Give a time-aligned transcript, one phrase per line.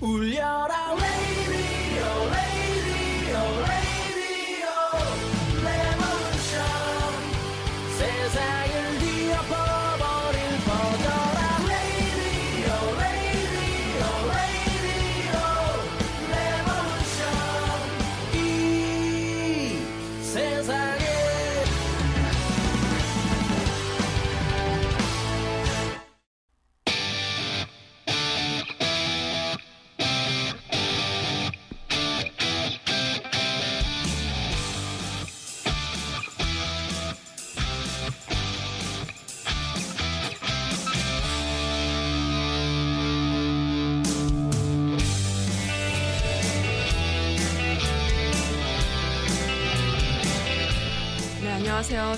[0.00, 0.94] 울려라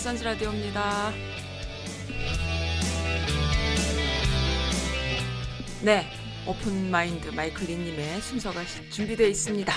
[0.00, 1.12] 선즈 라디오입니다.
[5.82, 6.06] 네,
[6.46, 9.72] open mind 마이클 리님의 순서가 시- 준비되어 있습니다.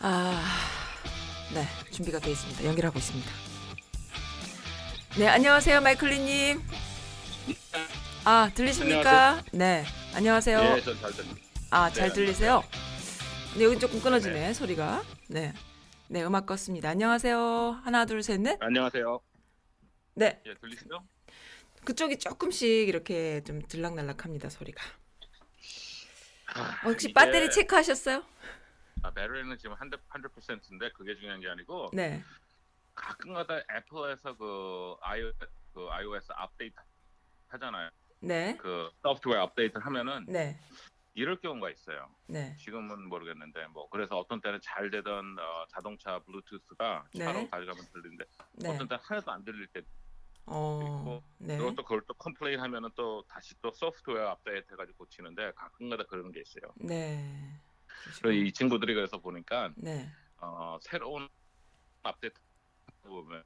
[0.00, 0.42] 아,
[1.52, 2.64] 네, 준비가 되어 있습니다.
[2.64, 3.30] 연결하고 있습니다.
[5.18, 6.62] 네, 안녕하세요, 마이클 리님.
[8.24, 9.42] 아, 들리십니까?
[9.52, 10.58] 네, 안녕하세요.
[10.76, 11.40] 예, 전잘 들립니다.
[11.70, 12.62] 아, 잘 네, 들리세요?
[13.56, 15.02] 네, 여기 조금 끊어지네, 소리가.
[15.28, 15.52] 네.
[16.08, 16.86] 네, 음악 껐습니다.
[16.86, 17.80] 안녕하세요.
[17.84, 18.56] 하나, 둘, 셋, 넷.
[18.60, 19.20] 안녕하세요.
[20.14, 21.04] 네, 예, 들리시죠?
[21.84, 24.82] 그쪽이 조금씩 이렇게 좀 들락날락합니다, 소리가.
[26.54, 28.24] 아, 어, 혹시 이게- 배터리 체크하셨어요?
[29.02, 32.22] 아, 배터리는 지금 100, 100%인데 그게 중요한 게 아니고 네.
[32.94, 35.36] 가끔가다 애플에서 그 iOS,
[35.72, 36.74] 그 iOS 업데이트
[37.48, 37.88] 하잖아요.
[38.20, 38.56] 네.
[38.60, 40.58] 그 소프트웨어 업데이트를 하면은 네.
[41.14, 42.08] 이럴 경우가 있어요.
[42.28, 42.54] 네.
[42.56, 47.50] 지금은 모르겠는데 뭐 그래서 어떤 때는 잘 되던 어, 자동차 블루투스가 차로 네.
[47.50, 48.68] 가져가면 들리는데 네.
[48.68, 49.82] 어떤 때는 하나도 안 들릴 때
[50.46, 51.22] 어.
[51.38, 51.56] 네.
[51.56, 56.30] 그리고 또 그걸 또 complain 하면은 또 다시 또 소프트웨어 업데이트 해가지고 고치는데 가끔가다 그런
[56.32, 56.72] 게 있어요.
[56.76, 57.60] 네.
[58.04, 60.08] 그래서 이 친구들이 그래서 보니까 네.
[60.38, 61.28] 어, 새로운
[62.02, 62.38] 업데이트
[63.02, 63.42] 보면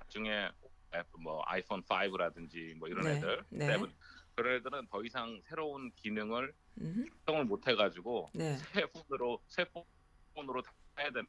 [0.00, 0.50] 나중에
[0.94, 3.66] 앱, 뭐 아이폰 5라든지 뭐 이런 네, 애들 네.
[4.34, 7.06] 그런 애들은 더 이상 새로운 기능을 음.
[7.18, 8.56] 작동을 못 해가지고 네.
[8.72, 9.64] 새 폰으로 새
[10.34, 11.26] 폰으로 다 해야 되는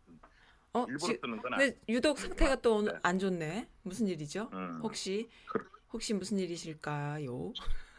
[0.73, 1.79] 어, 일부러 지, 쓰는 건 근데.
[1.87, 2.91] 유독 상태가 또 네.
[3.03, 3.69] 안 좋네.
[3.83, 4.49] 무슨 일이죠?
[4.53, 7.33] 음, 혹시 그- 혹시 무슨 일이실까요?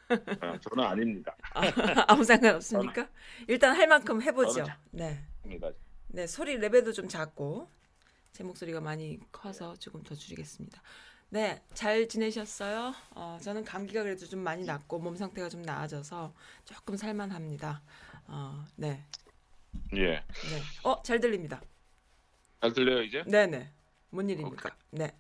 [0.09, 1.35] 어, 저는 아닙니다.
[1.55, 1.63] 아,
[2.09, 3.09] 아무 상관 없습니까?
[3.49, 4.53] 일단 할 만큼 해보죠.
[4.65, 5.25] 저는 네.
[5.45, 5.71] 아닙니다.
[6.09, 7.69] 네, 소리 레벨도 좀 작고
[8.33, 10.83] 제 목소리가 많이 커서 조금 더 줄이겠습니다.
[11.37, 12.95] 네, 잘 지내셨어요?
[13.11, 16.33] 어, 저는 감기가 그래도 좀 많이 났고 몸 상태가 좀 나아져서
[16.65, 17.83] 조금 살만합니다.
[18.29, 19.05] 어, 네,
[19.95, 20.23] 예, 네.
[20.83, 21.61] 어, 잘 들립니다.
[22.63, 23.23] 잘 들려요 이제?
[23.27, 23.71] 네, 네.
[24.09, 24.71] 뭔 일입니까?
[24.71, 24.99] 오케이.
[24.99, 25.15] 네,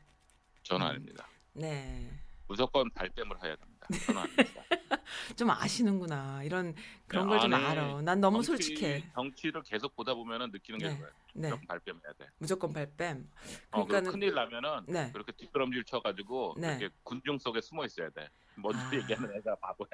[0.72, 0.81] 음.
[0.81, 1.28] 아닙니다.
[1.53, 2.10] 네.
[2.48, 3.76] 무조건 발뺌을 해야 됩니다.
[4.07, 4.63] 저는 아닙니다.
[5.37, 6.43] 좀 아시는구나.
[6.45, 6.75] 이런
[7.07, 8.03] 그런 걸좀 아니, 알아.
[8.03, 9.11] 난 너무 정치- 솔직해.
[9.15, 10.95] 정치를 계속 보다 보면은 느끼는 게 네.
[10.95, 11.13] 그거예요.
[11.35, 12.27] 네, 무조건 발뺌해야 돼.
[12.39, 13.29] 무조건 발뺌.
[13.71, 15.11] 어, 그 그러니까는 큰일 나면은 네.
[15.13, 16.79] 그렇게 뒷걸음질 쳐가지고 네.
[16.81, 18.29] 이렇게 군중 속에 숨어 있어야 돼.
[18.57, 18.91] 먼저 아.
[18.95, 19.89] 얘기하는 애가 바보야.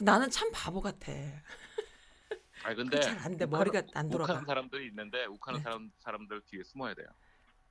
[0.00, 1.12] 나는 참 바보 같아.
[2.64, 3.46] 아 근데 잘안 돼.
[3.46, 4.32] 머리가 안 돌아가.
[4.34, 5.64] 욱하는 사람들이 있는데 욱하는 네.
[5.64, 7.06] 사람 사람들 뒤에 숨어야 돼요.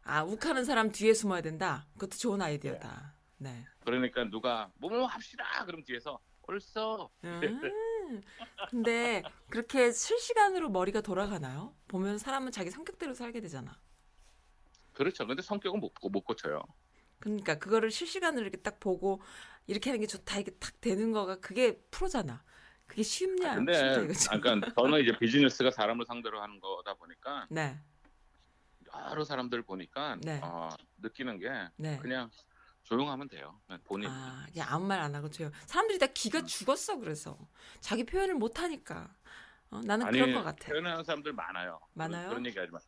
[0.04, 1.86] 아, 욱하는 사람 뒤에 숨어야 된다.
[1.94, 3.14] 그것도 좋은 아이디어다.
[3.42, 3.66] 네.
[3.84, 7.10] 그러니까 누가 뭐뭐 합시다 그럼 뒤에서 옳소.
[7.24, 8.22] 음,
[8.70, 11.76] 근데 그렇게 실시간으로 머리가 돌아가나요?
[11.88, 13.80] 보면 사람은 자기 성격대로 살게 되잖아.
[14.94, 15.26] 그렇죠.
[15.26, 16.62] 근데 성격은 못, 고- 못 고쳐요.
[17.18, 19.22] 그러니까 그거를 실시간으로 이렇게 딱 보고
[19.66, 22.44] 이렇게 하는 게 좋다 이게 딱 되는 거가 그게 프로잖아.
[22.86, 23.54] 그게 쉽냐?
[23.54, 23.74] 아, 근데
[24.14, 24.36] 쉽다.
[24.36, 27.80] 아, 그러니까 저는 이제 비즈니스가 사람을 상대로 하는 거다 보니까 네,
[29.10, 30.42] 여러 사람들 보니까 네.
[30.44, 31.98] 어, 느끼는 게 네.
[32.00, 32.30] 그냥
[32.84, 33.60] 조용하면 돼요.
[33.66, 34.10] 그냥 본인.
[34.10, 35.50] 아, 그냥 아무 말 안 하고 줘요.
[35.66, 37.38] 사람들이 다 기가 죽었어 그래서
[37.80, 39.10] 자기 표현을 못 하니까.
[39.70, 40.68] 어, 나는 아니 그런 것 같아.
[40.68, 41.80] 표현하는 사람들 많아요.
[41.94, 42.30] 많아요?
[42.30, 42.80] 그런, 그런 얘기 하지 마.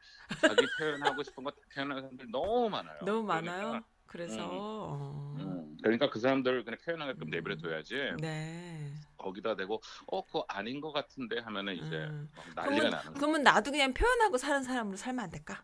[0.41, 2.99] 자기 표현하고 싶은 거다 표현하는 사람들 너무 많아요.
[3.05, 3.83] 너무 그러니까, 많아요.
[4.05, 4.49] 그래서 음.
[4.51, 7.29] 어, 음, 그러니까 그 사람들 그냥 표현하게끔 음.
[7.29, 7.95] 내버려 둬야지.
[8.19, 8.93] 네.
[9.17, 12.29] 거기다 대고 어 그거 아닌 것 같은데 하면은 이제 음.
[12.35, 13.13] 막 난리가 그러면, 나는.
[13.13, 15.63] 그러면 나도 그냥 표현하고 사는 사람으로 살면 안 될까?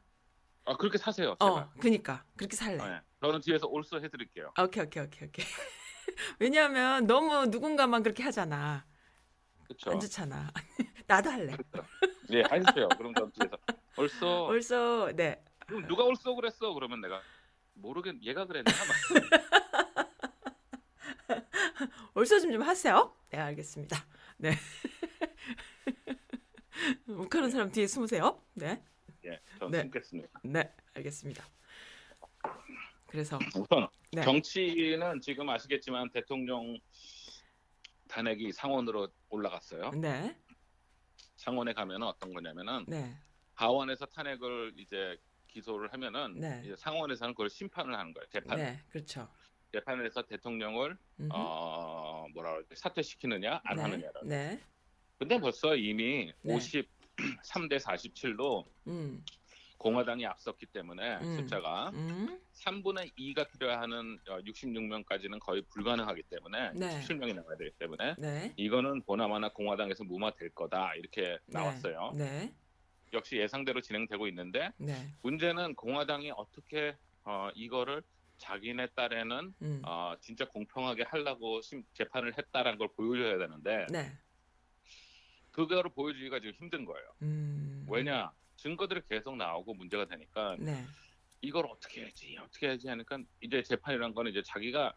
[0.65, 1.35] 아 그렇게 사세요.
[1.39, 1.49] 제발.
[1.63, 2.77] 어, 그니까 그렇게 살래.
[2.77, 3.01] 네.
[3.21, 4.53] 저는 뒤에서 올소 해드릴게요.
[4.61, 5.45] 오케이, 오케이, 오케이, 오케이.
[6.39, 8.85] 왜냐하면 너무 누군가만 그렇게 하잖아.
[9.65, 9.91] 그렇죠.
[9.91, 10.51] 안 좋잖아.
[11.05, 11.55] 나도 할래.
[12.31, 12.87] 예, 하세요.
[12.97, 13.57] 그럼 전 뒤에서
[13.97, 14.47] 올소.
[14.47, 15.43] 벌써 네.
[15.67, 16.73] 그럼 누가 올소 그랬어?
[16.73, 17.21] 그러면 내가
[17.73, 18.15] 모르겠.
[18.21, 18.71] 얘가 그랬나?
[18.71, 18.95] 막.
[22.13, 23.15] 벌써 좀좀 하세요.
[23.29, 24.05] 네, 알겠습니다.
[24.37, 24.53] 네.
[27.07, 28.41] 욱하는 사람 뒤에 숨으세요.
[28.53, 28.81] 네.
[29.25, 29.81] 예, 전 네.
[29.81, 30.39] 숨겠습니다.
[30.43, 31.45] 네, 알겠습니다.
[33.09, 34.21] 그래서 우선 네.
[34.21, 36.77] 정치는 지금 아시겠지만 대통령
[38.07, 39.91] 탄핵이 상원으로 올라갔어요.
[39.91, 40.37] 네.
[41.35, 43.15] 상원에 가면은 어떤 거냐면은 네.
[43.55, 45.17] 하원에서 탄핵을 이제
[45.47, 46.61] 기소를 하면은 네.
[46.63, 48.27] 이제 상원에서는 그걸 심판을 하는 거예요.
[48.29, 48.57] 재판.
[48.57, 48.79] 네.
[48.89, 49.27] 그렇죠.
[49.71, 51.29] 재판을 해서 대통령을 음흠.
[51.31, 53.81] 어 뭐라 그러지 사퇴시키느냐 안 네.
[53.81, 54.21] 하느냐라.
[54.23, 54.59] 네.
[55.17, 56.55] 근데 벌써 이미 네.
[56.55, 59.23] 53대 47로 음.
[59.83, 61.37] 공화당이 앞섰기 때문에 음.
[61.37, 62.39] 숫자가 음.
[62.53, 66.99] 3분의 2가 필요하는 66명까지는 거의 불가능하기 때문에 네.
[66.99, 68.53] 17명이 나와야 되기 때문에 네.
[68.57, 72.11] 이거는 보나마나 공화당에서 무마될 거다 이렇게 나왔어요.
[72.15, 72.53] 네.
[73.13, 75.13] 역시 예상대로 진행되고 있는데 네.
[75.21, 78.03] 문제는 공화당이 어떻게 어, 이거를
[78.37, 79.81] 자기네 딸에는 음.
[79.85, 84.11] 어, 진짜 공평하게 하려고 심- 재판을 했다라는 걸 보여줘야 되는데 네.
[85.51, 87.07] 그거를 보여주기가 지금 힘든 거예요.
[87.21, 87.85] 음.
[87.89, 88.31] 왜냐
[88.63, 90.85] 증거들이 계속 나오고 문제가 되니까 네.
[91.41, 94.93] 이걸 어떻게 해야지 어떻게 해야지 하니까 이제 재판이란 거는 이제 자기가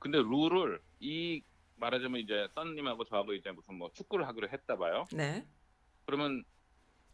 [0.00, 1.42] 근데 룰을 이
[1.76, 5.04] 말하자면 이제 썬님하고 저하고 이제 무슨 뭐 축구를 하기로 했다 봐요.
[5.12, 5.46] 네.
[6.04, 6.44] 그러면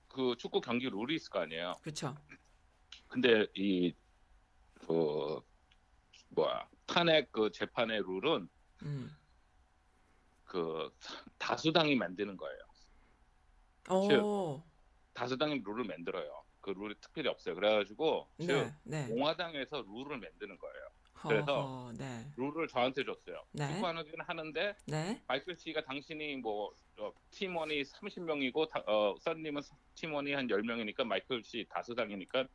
[0.08, 1.76] 그 축구 경기 룰이 있을 거 아니에요.
[1.82, 2.16] 그렇죠.
[3.08, 3.92] 근데 이
[4.86, 5.40] 그
[6.30, 8.48] 뭐야 탄핵 그 재판의 룰은
[8.82, 9.16] 음.
[10.44, 10.90] 그
[11.38, 12.58] 다수당이 만드는 거예요.
[13.90, 14.62] 오.
[15.14, 16.44] 다수당이 룰을 만들어요.
[16.60, 17.54] 그 룰이 특별히 없어요.
[17.54, 18.72] 그래가지고 즉 네.
[18.84, 19.08] 네.
[19.08, 20.88] 공화당에서 룰을 만드는 거예요.
[21.28, 22.26] 그래서 허허, 네.
[22.36, 23.44] 룰을 저한테 줬어요.
[23.52, 23.68] 네.
[23.68, 25.22] 축구하는 하는데 네.
[25.28, 29.62] 마이클 씨가 당신이 뭐 어, 팀원이 30명이고 어, 썬님은
[29.94, 32.46] 팀원이 한 10명이니까 마이클 씨 다수당이니까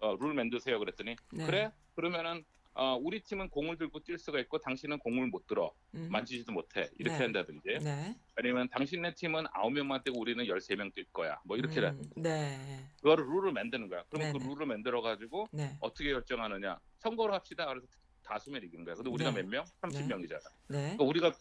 [0.00, 1.46] 어, 룰 만드세요 그랬더니 네.
[1.46, 1.70] 그래?
[1.94, 6.08] 그러면은 어, 우리 팀은 공을 들고 뛸 수가 있고 당신은 공을 못 들어 음.
[6.10, 7.24] 만지지도 못해 이렇게 네.
[7.24, 8.16] 한다든지 네.
[8.34, 12.02] 아니면 당신네 팀은 9명만 뛰고 우리는 13명 뛸 거야 뭐 이렇게 음.
[12.16, 12.86] 네.
[12.96, 14.48] 그거를 룰을 만드는 거야 그럼 그 네네.
[14.48, 15.76] 룰을 만들어 가지고 네.
[15.80, 17.86] 어떻게 결정하느냐 선거를 합시다 그래서
[18.22, 19.42] 다수면 이기는 거야 근데 우리가 네.
[19.42, 19.64] 몇 명?
[19.82, 20.96] 30명이잖아 네.
[20.96, 21.32] 그러니까 우리가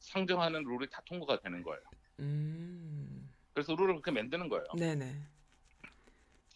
[0.00, 1.82] 상정하는 룰이 다 통과가 되는 거예요
[2.18, 3.30] 음.
[3.54, 5.14] 그래서 룰을 그렇게 만드는 거예요 네, 네.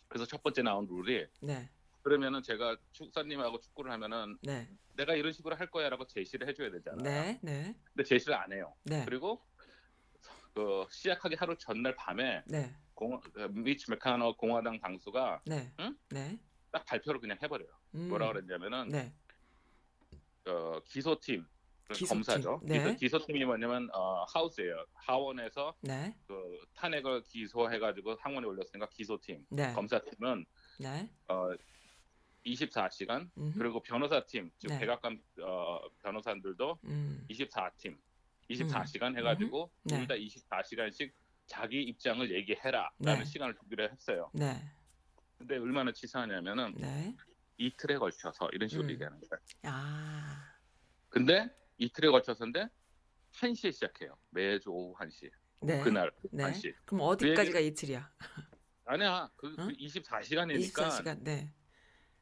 [0.09, 1.69] 그래서 첫 번째 나온 룰이 네.
[2.07, 4.69] 그러면은 제가 축사님하고 축구를 하면은 네.
[4.95, 7.03] 내가 이런 식으로 할 거야라고 제시를 해줘야 되잖아요.
[7.03, 7.41] 네.
[7.43, 7.75] 네.
[7.93, 8.73] 근데 제시를 안 해요.
[8.85, 9.05] 네.
[9.05, 9.45] 그리고
[10.55, 12.73] 그 시작하기 하루 전날 밤에 네.
[12.95, 15.73] 공, 그 미치 메카너 공화당 당수가 네.
[15.81, 15.99] 응?
[16.11, 16.39] 네.
[16.71, 17.71] 딱 발표를 그냥 해버려요.
[17.97, 18.09] 음.
[18.09, 19.13] 뭐라 그랬냐면은 네.
[20.47, 21.45] 어, 기소팀
[21.89, 22.09] 그 기소팀.
[22.09, 22.61] 검사죠.
[22.63, 22.95] 네.
[22.95, 24.85] 기소, 팀이 뭐냐면 어, 하우스예요.
[24.95, 26.17] 하원에서 네.
[26.29, 29.45] 그 탄핵을 기소해가지고 상원에 올렸으니까 기소팀.
[29.51, 29.73] 네.
[29.73, 30.47] 검사팀은
[30.79, 31.11] 네.
[31.27, 31.51] 어,
[32.47, 33.59] 24시간 음흠.
[33.59, 34.79] 그리고 변호사 팀 즉 네.
[34.81, 37.27] 백악관 어, 변호사들도 음.
[37.31, 37.99] 24팀
[38.51, 39.99] 24시간 해가지고 네.
[39.99, 41.11] 둘다 24시간씩
[41.47, 43.25] 자기 입장을 얘기해라라는 네.
[43.25, 44.31] 시간을 주기로 했어요.
[44.33, 44.63] 네.
[45.39, 47.15] 근데 얼마나 치사하냐면은 네.
[47.59, 48.91] 이틀에 걸쳐서 이런 식으로 음.
[48.93, 49.43] 얘기하는 거예요.
[49.65, 50.55] 아.
[51.09, 51.49] 근데
[51.79, 52.69] 이틀에 걸쳐서인데
[53.33, 54.17] 1시에 시작해요.
[54.31, 55.31] 매주 오후 1시.
[55.63, 55.81] 네.
[55.83, 56.45] 그날 네.
[56.45, 56.75] 1시.
[56.85, 58.11] 그럼 어디까지가 이틀이야?
[58.85, 59.31] 아니야.
[59.37, 59.69] 그, 응?
[59.69, 61.23] 24시간이니까 24시간.
[61.23, 61.53] 네.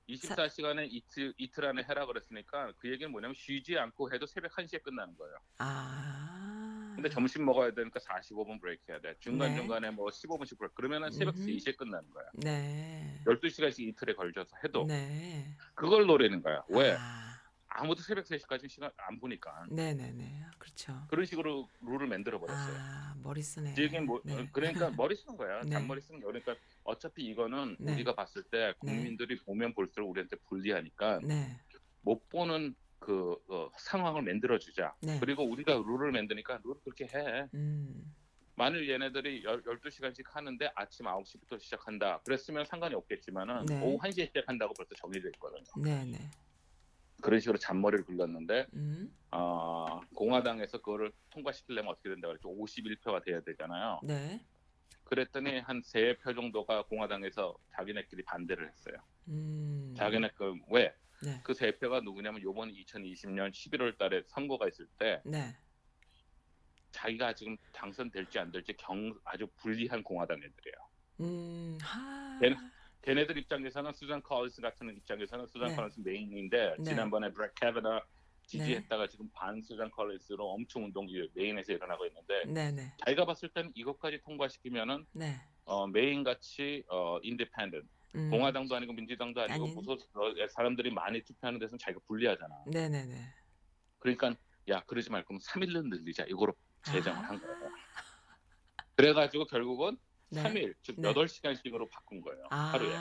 [0.08, 5.16] 24시간에 이틀 이틀 안에 해라 그랬으니까 그 얘기는 뭐냐면 쉬지 않고 해도 새벽 1시에 끝나는
[5.16, 5.36] 거예요.
[5.58, 6.92] 아.
[6.94, 9.14] 근데 점심 먹어야 되니까 45분 브레이크 해야 돼.
[9.20, 9.94] 중간중간에 네.
[9.94, 10.74] 뭐 15분씩 브레이크.
[10.74, 11.46] 그러면은 새벽 음흠.
[11.46, 12.24] 3시에 끝나는 거야.
[12.34, 13.20] 네.
[13.26, 15.56] 12시간씩 이틀에 걸쳐서 해도 네.
[15.74, 16.62] 그걸 노리는 거야.
[16.68, 16.96] 왜?
[16.98, 17.33] 아.
[17.76, 19.66] 아무도 새벽 3시까지 시간 안 보니까.
[19.68, 20.40] 네, 네, 네.
[20.58, 21.04] 그렇죠.
[21.08, 22.76] 그런 식으로 룰을 만들어 버렸어요.
[22.78, 23.74] 아, 머리 쓰네.
[23.76, 24.48] 이게 뭐 네.
[24.52, 25.60] 그러니까 머리 쓰는 거야.
[25.62, 25.70] 네.
[25.70, 26.28] 잔머리 쓰는 거.
[26.28, 26.54] 그러니까
[26.84, 27.94] 어차피 이거는 네.
[27.94, 31.58] 우리가 봤을 때 국민들이 보면 볼수록 우리한테 불리하니까 네.
[32.02, 34.94] 못 보는 그 어, 상황을 만들어 주자.
[35.02, 35.18] 네.
[35.18, 37.48] 그리고 우리가 룰을 만드니까 룰을 그렇게 해.
[37.54, 38.14] 음.
[38.54, 42.20] 만일 얘네들이 12시간씩 하는데 아침 9시부터 시작한다.
[42.24, 43.82] 그랬으면 상관이 없겠지만은 네.
[43.82, 45.64] 오후 1시에 시작한다고 벌써 정해져 있거든요.
[45.82, 46.30] 네, 네.
[47.24, 49.16] 그런 식으로 잔머리를 굴렸는데 음.
[49.30, 52.50] 어, 공화당에서 그거를 통과시키려면 어떻게 된다고 그랬죠?
[52.50, 53.98] 51표가 돼야 되잖아요.
[54.04, 54.44] 네.
[55.04, 58.96] 그랬더니 한 세 표 정도가 공화당에서 자기네끼리 반대를 했어요.
[59.28, 59.94] 음.
[59.96, 60.94] 자기네 그 왜?
[61.22, 61.40] 네.
[61.42, 65.56] 그 세 표가 누구냐면 요번 2020년 11월 달에 선거가 있을 때 네.
[66.90, 70.76] 자기가 지금 당선될지 안 될지 경 아주 불리한 공화당 애들이에요.
[71.20, 71.78] 음.
[71.80, 72.38] 하.
[73.04, 75.76] 걔네들 입장에서는 수잔 콜린스 같은 입장에서는 수잔 네.
[75.76, 76.84] 콜린스 메인인데 네.
[76.84, 78.02] 지난번에 브렛 캐버노
[78.46, 82.92] 지지했다가 지금 반 수잔 콜린스로 엄청 운동이 메인에서 일어나고 있는데 네, 네.
[83.04, 85.40] 자기가 봤을 때는 이것까지 통과시키면은 네.
[85.64, 87.86] 어, 메인 같이 어, independent
[88.16, 88.30] 음.
[88.30, 89.74] 공화당도 아니고 민주당도 아니고 아닌.
[89.74, 92.64] 무소 어, 사람들이 많이 투표하는 데서는 자기가 불리하잖아.
[92.66, 93.16] 네, 네, 네.
[93.98, 94.34] 그러니까
[94.68, 96.54] 야 그러지 말고 그럼 3일로 늘리자 이거로
[96.86, 97.28] 제정을 아.
[97.28, 97.70] 한 거예요.
[98.96, 99.98] 그래가지고 결국은
[100.30, 100.42] 네.
[100.42, 101.12] 3일 즉 네.
[101.12, 102.46] 8시간씩으로 바꾼 거예요.
[102.50, 102.94] 아, 하루에.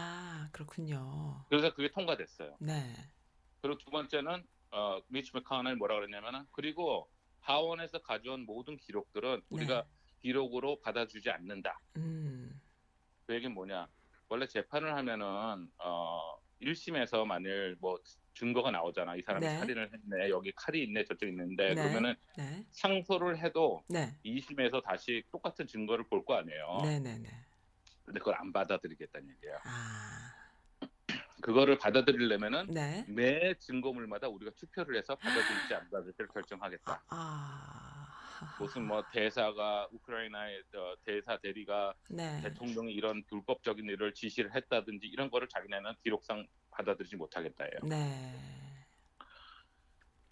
[0.51, 1.45] 그렇군요.
[1.49, 2.57] 그래서 그게 통과됐어요.
[2.59, 2.93] 네.
[3.61, 7.09] 그리고 두 번째는 어, 미치 메카널 뭐라 그랬냐면은 그리고
[7.41, 9.85] 하원에서 가져온 모든 기록들은 우리가
[10.21, 11.79] 기록으로 받아주지 않는다.
[11.97, 12.61] 음.
[13.25, 13.87] 그 얘기는 뭐냐?
[14.29, 17.97] 원래 재판을 하면은 어 1심에서 만일 뭐
[18.33, 19.15] 증거가 나오잖아.
[19.15, 19.57] 이 사람이 네.
[19.59, 20.29] 살인을 했네.
[20.29, 21.03] 여기 칼이 있네.
[21.05, 21.75] 저쪽 있는데 네.
[21.75, 22.65] 그러면은 네.
[22.71, 24.15] 상소를 해도 네.
[24.25, 26.79] 2심에서 다시 똑같은 증거를 볼 거 아니에요.
[26.83, 27.29] 네, 네, 네.
[28.05, 29.57] 근데 그걸 안 받아들이겠다는 얘기예요.
[29.65, 30.33] 아.
[31.41, 33.05] 그거를 받아들이려면은 네.
[33.09, 37.03] 매 증거물마다 우리가 투표를 해서 받아들일지 안 받아들일지 결정하겠다.
[37.09, 37.82] 아.
[38.59, 42.41] 무슨 뭐 대사가 우크라이나의 어, 대사 대리가 네.
[42.41, 47.79] 대통령이 이런 불법적인 일을 지시를 했다든지 이런 거를 자기네는 기록상 받아들이지 못하겠다예요.
[47.83, 48.33] 네.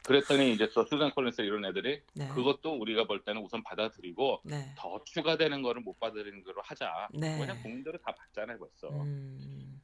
[0.03, 2.27] 그랬더니 이제 또 수잔 콜린스 이런 애들이 네.
[2.29, 4.73] 그것도 우리가 볼 때는 우선 받아들이고 네.
[4.75, 7.09] 더 추가되는 거를 못 받아들이는 거로 하자.
[7.13, 7.39] 네.
[7.39, 8.89] 왜냐 국민들은 다 받잖아요 벌써.
[8.89, 9.81] 음.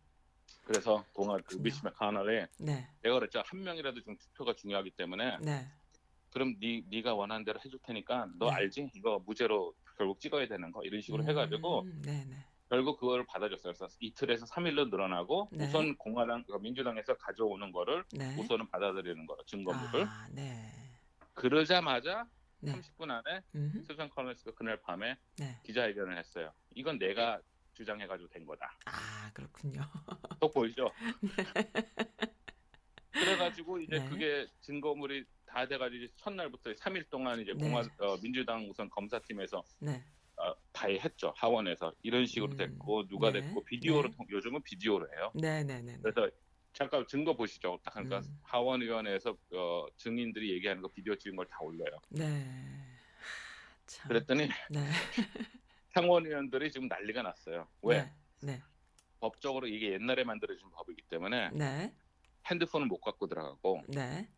[0.63, 1.63] 그래서 동안 그 그렇군요.
[1.63, 2.89] 미시 맥카널이 네.
[3.01, 5.65] 내가 그랬죠 한 명이라도 좀 투표가 중요하기 때문에 네.
[6.37, 8.57] 그럼 네 네가 원하는 대로 해줄 테니까 너 네.
[8.57, 12.35] 알지 이거 무죄로 결국 찍어야 되는 거 이런 식으로 해가지고 음, 네, 네.
[12.69, 13.73] 결국 그걸 받아줬어요.
[13.73, 15.65] 그래서 이틀에서 3일로 늘어나고 네.
[15.65, 18.35] 우선 공화당 그 민주당에서 가져오는 거를 네.
[18.37, 20.69] 우선은 받아들이는 거예요 증거물을 아, 네.
[21.33, 22.27] 그러자마자
[22.59, 22.71] 네.
[22.73, 23.83] 30분 안에 음흠.
[23.83, 25.59] 수잔 컬린스가 그날 밤에 네.
[25.63, 26.53] 기자회견을 했어요.
[26.75, 27.41] 이건 내가
[27.73, 28.77] 주장해가지고 된 거다.
[28.85, 29.81] 아, 그렇군요.
[30.39, 30.91] 또 보이죠?
[33.11, 34.09] 그래가지고 이제 네.
[34.09, 37.63] 그게 증거물이 다 돼가지고 이제 첫날부터 3일 동안 이제 네.
[37.69, 40.03] 공화 어, 민주당 우선 검사팀에서 네.
[40.35, 43.41] 어, 다 했죠 하원에서 이런 식으로 음, 됐고 누가 네.
[43.41, 44.15] 됐고 비디오로 네.
[44.15, 45.31] 통- 요즘은 비디오로 해요.
[45.33, 45.93] 네, 네, 네.
[45.93, 45.99] 네.
[46.03, 46.29] 그래서
[46.73, 47.79] 잠깐 증거 보시죠.
[47.83, 48.39] 딱 하니까 음.
[48.43, 51.97] 하원의원회에서 어, 증인들이 얘기하는 거 비디오 찍은 걸 다 올려요.
[52.09, 52.45] 네.
[53.87, 54.09] 참.
[54.09, 54.79] 그랬더니 네.
[55.93, 57.67] 상원의원들이 지금 난리가 났어요.
[57.81, 58.03] 왜?
[58.03, 58.13] 네.
[58.43, 58.61] 네.
[59.19, 61.91] 법적으로 이게 옛날에 만들어진 법이기 때문에 네.
[62.45, 64.29] 핸드폰을 못 갖고 들어가고 네.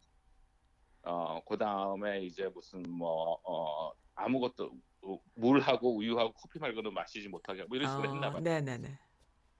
[1.04, 7.62] 어, 그 다음에 이제 무슨 뭐, 어, 아무것도 우- 물하고 우유하고 커피 말고는 마시지 못하게
[7.62, 8.42] 하고 이런 식으로 했나 봐요.
[8.42, 9.00] 네, 네, 네.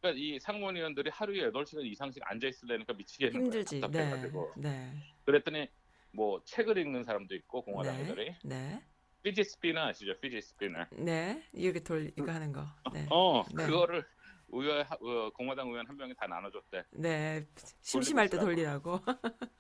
[0.02, 3.80] 그러니까 이 상무위원들이 하루에 8시간 이상씩 앉아 있으려니까 미치겠는 힘들지.
[3.80, 3.92] 거예요.
[3.92, 3.98] 네.
[4.00, 4.54] 답답해가지고.
[4.58, 4.94] 네.
[5.26, 5.68] 그랬더니
[6.12, 8.82] 뭐 책을 읽는 사람도 있고 공화당 애들이 네.
[9.24, 10.20] 피지 스피너 아시죠?
[10.20, 10.86] 피지 스피너.
[10.92, 11.44] 네.
[11.54, 12.66] 이렇게 돌 이거 하는 거.
[12.94, 13.06] 네.
[13.12, 13.66] 어, 네.
[13.66, 14.06] 그거를
[14.52, 16.84] 의회 어, 공화당 의원 한 명이 다 나눠줬대.
[16.92, 17.48] 네.
[17.82, 18.38] 심심할 때.
[18.40, 18.94] 돌리라고.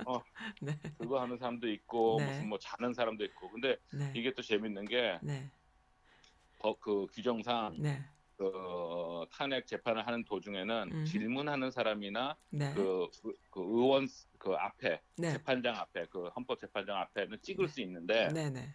[0.05, 0.21] 어.
[0.61, 0.79] 네.
[0.97, 2.25] 그거 하는 사람도 있고 네.
[2.27, 3.49] 무슨 뭐 자는 사람도 있고.
[3.51, 4.11] 근데 네.
[4.15, 5.51] 이게 또 재밌는 게 네.
[6.59, 8.03] 법그 규정상 네.
[8.37, 11.05] 그 탄핵 재판을 하는 도중에는 음.
[11.05, 12.73] 질문하는 사람이나 네.
[12.73, 15.31] 그, 그, 그 의원 그 앞에 네.
[15.33, 18.73] 재판장 앞에 그 헌법 재판장 앞에는 찍을 수 있는데 네, 네.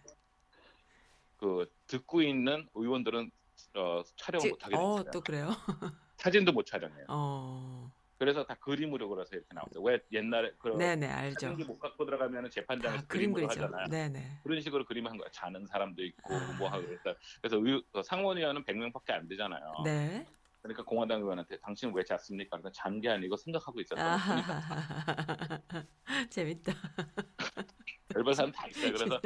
[1.37, 3.31] 그 듣고 있는 의원들은
[3.75, 5.11] 어, 촬영을 지- 못 하게 어, 됐어요.
[5.11, 5.49] 또 그래요?
[6.25, 7.05] 사진도 못 촬영해요.
[7.09, 7.91] 어.
[8.17, 9.83] 그래서 다 그림으로 그려서 이렇게 나왔어요.
[9.83, 11.39] 왜 옛날에 그 네, 네, 알죠.
[11.49, 13.63] 사진기 못 갖고 들어가면 재판장에서 아, 그림 그림으로 그리죠.
[13.65, 13.87] 하잖아요.
[13.89, 14.39] 네, 네.
[14.41, 15.29] 그런 식으로 그림을 한 거야.
[15.31, 16.55] 자는 사람도 있고 아.
[16.57, 17.13] 뭐 하고 그랬다.
[17.41, 19.71] 그래서 의, 그 상원의원은 100명밖에 안 되잖아요.
[19.83, 20.25] 네.
[20.63, 22.57] 그러니까 공화당 의원한테 당신은 왜 잤습니까?
[22.57, 24.01] 그러니까 잔 게 아니고 생각하고 있었다고.
[24.01, 24.17] 아,
[26.31, 26.73] 재밌다.
[28.09, 28.93] 별별 사람 다 있어요.
[28.93, 29.21] 그래서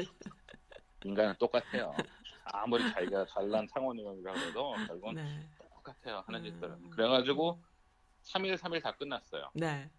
[1.06, 1.94] 인간은 똑같아요.
[2.44, 5.48] 아무리 자기가 잘난 상원의원이라고 해도 결국은 네.
[5.84, 6.24] 똑같아요.
[6.26, 6.46] 하는 음.
[6.46, 6.90] 짓들은.
[6.92, 7.62] 그래가지고
[8.24, 9.50] 3일 3일 다 끝났어요.
[9.54, 9.90] 네.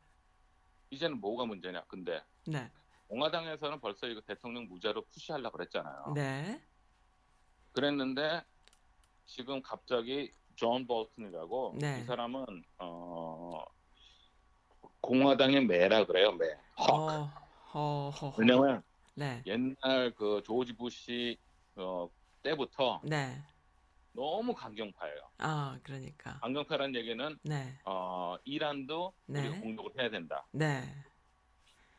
[0.91, 1.85] 이제는 뭐가 문제냐?
[1.87, 2.71] 근데 네.
[3.09, 6.13] 공화당에서는 벌써 이거 대통령 무죄로 push하려고 그랬잖아요.
[6.15, 6.63] 네.
[7.73, 8.43] 그랬는데
[9.27, 12.01] 지금 갑자기 존 볼튼이라고 네.
[12.01, 12.45] 이 사람은
[12.79, 13.65] 어
[15.01, 16.33] 공화당의 매라 그래요.
[16.33, 16.47] 매.
[16.79, 16.91] 헉.
[16.91, 17.31] 어.
[17.73, 18.35] 허, 허.
[18.37, 18.83] 왜냐면
[19.15, 19.43] 네.
[19.47, 21.39] 옛날 그 조지 부시
[21.77, 22.11] 어,
[22.43, 23.41] 때부터 네.
[24.13, 25.31] 너무 강경파예요.
[25.39, 26.39] 아, 그러니까.
[26.41, 27.79] 강경파라는 얘기는 네.
[27.85, 29.41] 어, 이란도 네.
[29.49, 30.47] 우리가 공격을 해야 된다.
[30.53, 30.83] 네.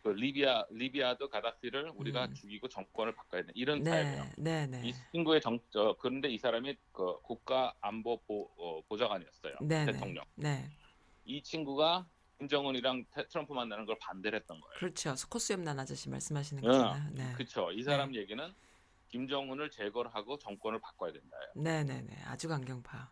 [0.03, 2.33] 그 리비아 리비아도 가다피를 우리가 음.
[2.33, 3.53] 죽이고 정권을 바꿔야 된다.
[3.55, 4.23] 이런 타입이에요.
[4.37, 4.65] 네.
[4.67, 4.97] 네, 이 네.
[5.11, 9.55] 친구의 정 어, 그런데 이 사람이 그 국가 안보 보, 어, 보좌관이었어요.
[9.61, 9.91] 네, 네.
[9.91, 10.25] 대통령.
[10.35, 10.69] 네.
[11.23, 12.07] 이 친구가
[12.39, 14.73] 김정은이랑 태- 트럼프 만나는 걸 반대를 했던 거예요.
[14.79, 15.15] 그렇죠.
[15.15, 16.67] 스코스 염난 아저씨 말씀하시는 네.
[16.67, 17.09] 거잖아요.
[17.13, 17.33] 네.
[17.33, 17.71] 그렇죠.
[17.71, 18.51] 이 사람 얘기는
[19.11, 21.41] 김정은을 제거를 하고 정권을 바꿔야 된다요.
[21.55, 22.15] 네, 네, 네.
[22.25, 23.11] 아주 강경파.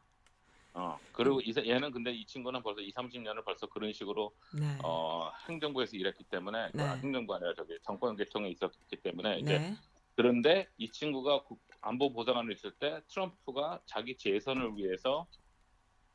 [0.74, 0.98] 어.
[1.12, 4.78] 그리고 이, 사- 얘는 근데 이 친구는 벌써 2, 30년을 벌써 그런 식으로 네.
[4.84, 6.84] 어, 행정부에서 일했기 때문에 네.
[6.84, 9.76] 아, 행정부 아니라 저기 정권 계통에 있었기 때문에 이제 네.
[10.16, 15.28] 그런데 이 친구가 국- 안보 보좌관을 있을 때 트럼프가 자기 재선을 위해서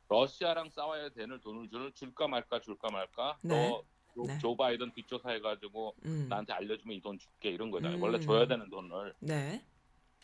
[0.09, 3.69] 러시아랑 싸워야 되는 돈을 줄, 줄까 말까 줄까 말까 네.
[3.69, 4.37] 너 조, 네.
[4.39, 6.27] 조 바이든 뒷조사해가지고 음.
[6.29, 7.97] 나한테 알려주면 이 돈 줄게 이런 거잖아요.
[7.97, 8.01] 음.
[8.03, 9.13] 원래 줘야 되는 돈을.
[9.19, 9.65] 네.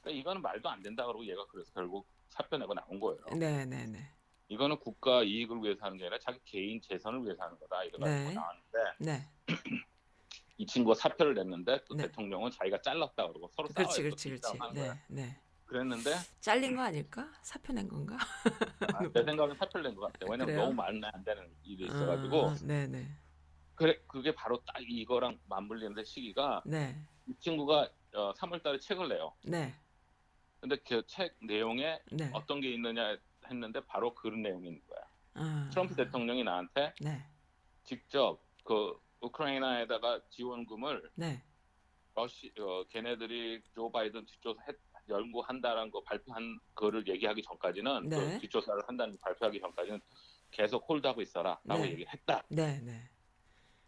[0.01, 3.21] 그러니까 이거는 말도 안 된다 그러고 얘가 그래서 결국 사표 내고 나온 거예요.
[3.37, 3.99] 네, 네, 네.
[4.49, 7.83] 이거는 국가 이익을 위해서 하는 게 아니라 자기 개인 재선을 위해서 하는 거다.
[7.85, 8.33] 이래가지고 네.
[8.33, 9.27] 나왔는데 네.
[10.57, 12.03] 이 친구가 사표를 냈는데 또 네.
[12.03, 14.03] 대통령은 자기가 잘랐다 그러고 서로 그렇지.
[14.03, 14.41] 그렇지, 그렇지.
[14.41, 14.93] 싸움하는 거야.
[15.07, 15.41] 네, 네.
[15.65, 17.31] 그랬는데 잘린 거 아닐까?
[17.43, 18.17] 사표 낸 건가?
[18.93, 20.25] 아, 내 생각엔 사표를 낸 것 같아.
[20.29, 20.61] 왜냐면 그래요?
[20.63, 23.07] 너무 말면 안 되는 일이 있어가지고 아, 네, 네,
[23.75, 29.33] 그래 그게 바로 딱 이거랑 맞물리는데 시기가 네, 이 친구가 어, 3월달에 책을 내요.
[29.45, 29.73] 네,
[30.61, 32.29] 근데 그 책 내용에 네.
[32.33, 33.17] 어떤 게 있느냐
[33.49, 35.01] 했는데 바로 그런 있는 거야.
[35.33, 37.25] 아, 트럼프 대통령이 나한테 네,
[37.83, 41.43] 직접 그 우크라이나에다가 지원금을 네,
[42.15, 44.75] 러시 어, 걔네들이 조 바이든 뒷조사 했,
[45.09, 48.15] 연구한다라는 거 발표한 거를 얘기하기 전까지는 네.
[48.17, 49.99] 그 뒷조사를 한다는 거 발표하기 전까지는
[50.51, 51.91] 계속 홀드하고 있어라라고 네.
[51.91, 52.43] 얘기했다.
[52.49, 53.09] 네, 네.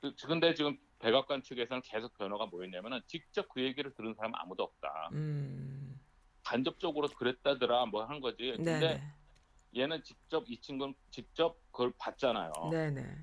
[0.01, 4.63] 그- 근데 지금 백악관 측에서는 계속 변호가 뭐였냐면은 직접 그 얘기를 들은 사람 은 아무도
[4.63, 5.10] 없다.
[5.13, 5.93] 음,
[6.44, 8.52] 간접적으로 그랬다더라 뭐 한 거지.
[8.52, 8.80] 네, 근데
[9.74, 12.52] 네, 얘는 직접 이 친구는 직접 그걸 봤잖아요.
[12.72, 13.18] 네, 네.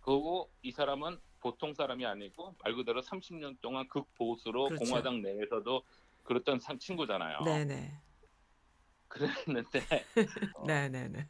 [0.00, 4.84] 그리고 이 사람은 보통 사람이 아니고 말 그대로 30년 동안 극보수로 그렇죠.
[4.84, 5.82] 공화당 내에서도
[6.22, 7.40] 그랬던 상- 친구잖아요.
[7.44, 7.98] 네, 네,
[9.08, 9.80] 그랬는데
[10.56, 11.26] 어, 네, 네, 네.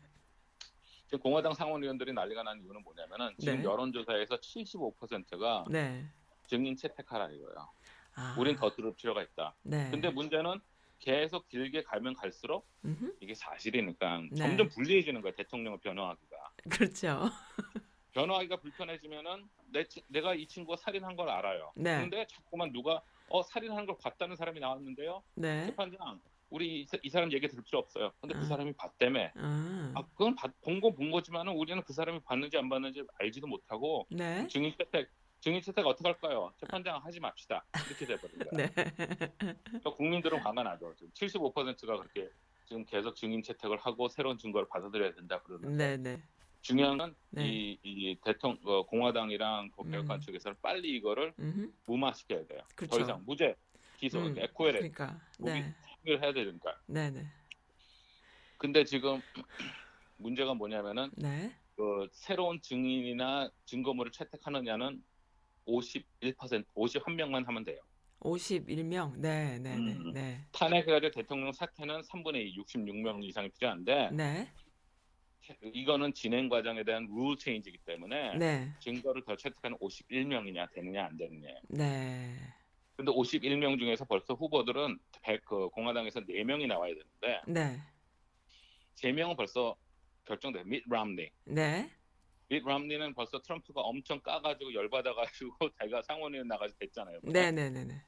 [1.07, 3.65] 지금 공화당 상원의원들이 난리가 난 이유는 뭐냐면은 지금 네.
[3.65, 6.07] 여론조사에서 75%가 네.
[6.47, 7.71] 증인 채택하라 이거예요.
[8.17, 9.55] 아, 우린 더 들을 필요가 있다.
[9.63, 9.91] 네.
[9.91, 10.61] 근데 문제는
[11.01, 14.37] 계속 길게 가면 갈수록 음흠, 이게 사실이니까 네.
[14.37, 16.37] 점점 불리해지는 거야 대통령을 변호하기가.
[16.71, 17.23] 그렇죠.
[18.13, 21.73] 변호하기가 불편해지면은 내, 치- 내가 이 친구가 살인한 걸 알아요.
[21.75, 22.01] 네.
[22.01, 25.23] 근데 자꾸만 누가 어 살인한 걸 봤다는 사람이 나왔는데요.
[25.35, 25.67] 네.
[25.67, 28.13] 재판장 우리 이, 사- 이 사람 얘기 들을 필요 없어요.
[28.21, 28.45] 근데 그 음.
[28.45, 29.31] 사람이 봤다며.
[29.37, 34.47] 아, 아 그건 본거 본 거지만은 우리는 그 사람이 봤는지 안 봤는지 알지도 못하고 네.
[34.49, 35.09] 증인 채택
[35.41, 36.53] 증인 채택 어떻게 할까요?
[36.59, 37.65] 재판장 하지 맙시다.
[37.89, 38.51] 이렇게 돼버린 거야.
[38.57, 38.71] 네.
[39.65, 40.95] 그러니까 국민들은 화가 나죠.
[40.97, 42.31] 지금 75%가 그렇게
[42.67, 46.23] 지금 계속 증인 채택을 하고 새로운 증거를 받아들여야 된다 그러는데 네, 네.
[46.61, 47.49] 중요한 건 네.
[47.49, 50.21] 이, 이 대통령 어, 공화당이랑 백악관 음.
[50.21, 52.61] 측에서는 빨리 이거를 음흠, 무마시켜야 돼요.
[52.75, 52.99] 그렇죠.
[52.99, 53.57] 더 이상 무죄
[53.97, 55.21] 기소 음, 에코엘에 그러니까.
[55.39, 55.75] 네.
[56.07, 56.81] 해야 되니까.
[56.87, 57.27] 네, 네.
[58.59, 59.23] 근데 지금
[60.19, 61.55] 문제가 뭐냐면은 네.
[61.77, 65.03] 그 새로운 증인이나 증거물을 채택하느냐는
[65.71, 67.79] 51% 51명만 하면 돼요.
[68.21, 69.17] 51명.
[69.17, 69.93] 네, 네, 네.
[69.93, 70.13] 음.
[70.13, 70.45] 네.
[70.53, 74.49] 탄핵해가지고 대통령 사퇴는 3분의 2, 66명 이상이 필요한데 네.
[75.63, 78.73] 이거는 진행 과정에 대한 룰 체인지이기 때문에 네.
[78.81, 81.49] 증거를 더 채택하는 51명이냐 되느냐 안 되느냐.
[81.69, 82.37] 네.
[82.95, 87.81] 근데 51명 중에서 벌써 후보들은 100, 그 공화당에서 4명이 나와야 되는데 네.
[88.97, 89.75] 3명은 벌써
[90.27, 90.65] 결정돼.
[90.65, 91.31] 밋 람니.
[91.47, 91.91] 네.
[92.51, 97.21] 밋 람니는 벌써 트럼프가 엄청 까가지고 열받아가지고 자기가 상원의원 나가서 됐잖아요.
[97.23, 98.05] 네, 네, 네, 네.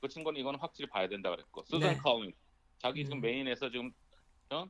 [0.00, 1.96] 그 친구는 이건 확실히 봐야 된다 그랬고 수잔 네.
[1.96, 2.32] 카우인
[2.76, 3.20] 자기 지금 음.
[3.22, 3.90] 메인에서 지금
[4.50, 4.66] 어?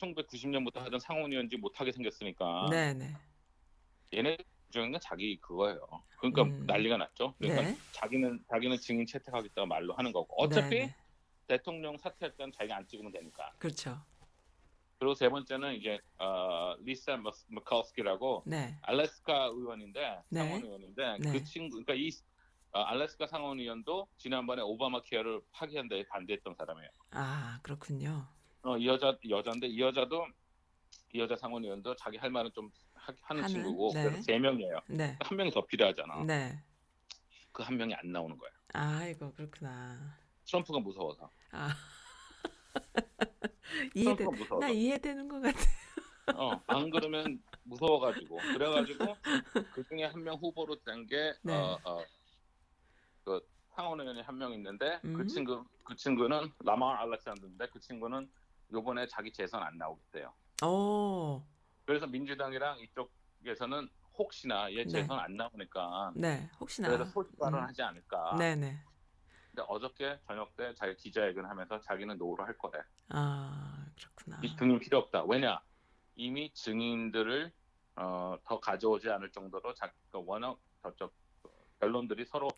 [0.00, 3.14] 1990년부터 하던 상원의원직 못하게 생겼으니까 네, 네.
[4.14, 4.38] 얘네
[4.70, 5.78] 중에는 자기 그거예요.
[6.18, 6.64] 그러니까 음.
[6.66, 7.34] 난리가 났죠.
[7.38, 7.76] 그러니까 네.
[7.92, 10.96] 자기는 자기는 증인 채택하겠다고 말로 하는 거고 어차피 네, 네.
[11.46, 13.52] 대통령 사퇴할 때는 자기가 안 찍으면 되니까.
[13.58, 14.02] 그렇죠.
[14.98, 18.78] 그리고 세 번째는 이제 어, 리사 머카우스키라고 네.
[18.82, 20.40] 알래스카 의원인데 네.
[20.40, 21.32] 상원 의원인데 네.
[21.32, 22.10] 그 친구 그러니까 이
[22.72, 26.88] 어, 알래스카 상원 의원도 지난번에 오바마 케어를 파기한 데 반대했던 사람이에요.
[27.10, 28.26] 아, 그렇군요.
[28.62, 30.26] 어, 이 여자 여자인데 이 여자도
[31.12, 33.48] 이 여자 상원 의원도 자기 할 말은 좀 하, 는 하는?
[33.48, 34.04] 친구고 네.
[34.04, 34.80] 그래서 세 명이에요.
[34.88, 35.16] 네.
[35.20, 36.24] 한 명이 더 필요하잖아.
[36.24, 36.58] 네.
[37.52, 38.50] 그 한 명이 안 나오는 거야.
[38.74, 40.18] 아이고, 그렇구나.
[40.44, 41.30] 트럼프가 무서워서.
[41.52, 41.70] 아.
[43.94, 44.24] 이해돼.
[44.24, 44.66] 트럼프가 무서워서.
[44.66, 45.58] 나 이해되는 것 같아.
[46.34, 49.16] 어, 안 그러면 무서워가지고 그래가지고
[49.70, 51.52] 그 중에 한 명 후보로 된 게 네.
[51.54, 52.04] 어, 어,
[53.24, 53.40] 그
[53.74, 55.14] 상원 의원이 한 명 있는데 음.
[55.16, 58.30] 그 친구 그 친구는 라마 알렉산더인데 그 친구는
[58.72, 60.32] 요번에 자기 재선 안 나오겠대요.
[60.64, 61.42] 오.
[61.84, 64.86] 그래서 민주당이랑 이쪽에서는 혹시나 얘 네.
[64.88, 66.48] 재선 안 나오니까 네.
[66.58, 66.88] 혹시나.
[66.88, 67.68] 그래서 소신 발언 음.
[67.68, 68.36] 하지 않을까.
[68.38, 68.82] 네, 네.
[69.56, 72.78] 근데 어저께 저녁 때 자기 기자회견하면서 자기는 no를 할 거래.
[73.08, 74.38] 아, 그렇구나.
[74.42, 75.24] 이 증인 필요 없다.
[75.24, 75.62] 왜냐?
[76.14, 77.50] 이미 증인들을
[77.96, 81.48] 어, 더 가져오지 않을 정도로 자, 그 워낙 저쪽 어,
[81.80, 82.48] 변론들이 서로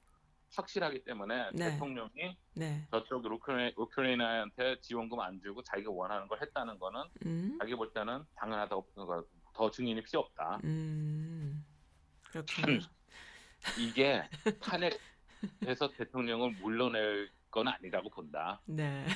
[0.56, 1.70] 확실하기 때문에 네.
[1.70, 2.88] 대통령이 네.
[2.90, 7.56] 저쪽 우크라이, 우크라이나한테 지원금 안 주고 자기가 원하는 걸 했다는 거는 음.
[7.60, 9.22] 자기 볼 때는 당연하다고 어,
[9.54, 10.58] 더 증인이 필요 없다.
[10.64, 11.64] 음.
[12.24, 12.80] 그렇구나.
[13.78, 14.28] 이게
[14.60, 14.98] 탄핵
[15.66, 18.60] 해서 대통령을 물러낼 건 아니라고 본다.
[18.66, 19.06] 네.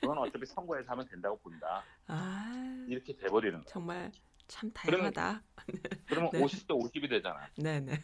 [0.00, 1.82] 그건 어차피 선거에서 하면 된다고 본다.
[2.06, 3.64] 아, 이렇게 돼버리는 거야.
[3.66, 4.12] 정말
[4.46, 5.42] 참 그러면- 다양하다.
[6.06, 6.40] 그러면 네.
[6.42, 7.48] 50대 50이 되잖아.
[7.56, 8.02] 네, 네.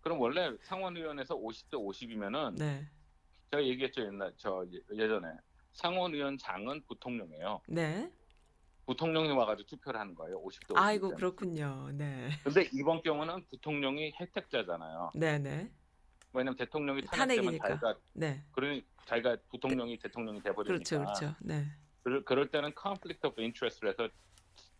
[0.00, 2.86] 그럼 원래 상원의원에서 50대 50이면은 네.
[3.50, 5.28] 제가 얘기했죠 옛날 저 예- 예전에
[5.72, 7.62] 상원의원장은 부통령이에요.
[7.68, 8.12] 네.
[8.86, 10.36] 부통령이 와가지고 투표를 하는 거예요.
[10.42, 10.76] 50대 50.
[10.78, 11.90] 아이고, 그렇군요.
[11.92, 12.30] 네.
[12.42, 15.10] 근데 이번 경우는 부통령이 혜택자잖아요.
[15.14, 15.70] 네, 네.
[16.32, 17.58] 왜냐면 대통령이 탄핵되면.
[17.58, 18.42] 자기가 네.
[18.52, 21.36] 그러니 자기가 부통령이 대통령이 돼버리니까 그렇죠, 그렇죠.
[21.40, 21.66] 네.
[22.02, 24.08] 그럴, 그럴 때는 conflict of interest를 해서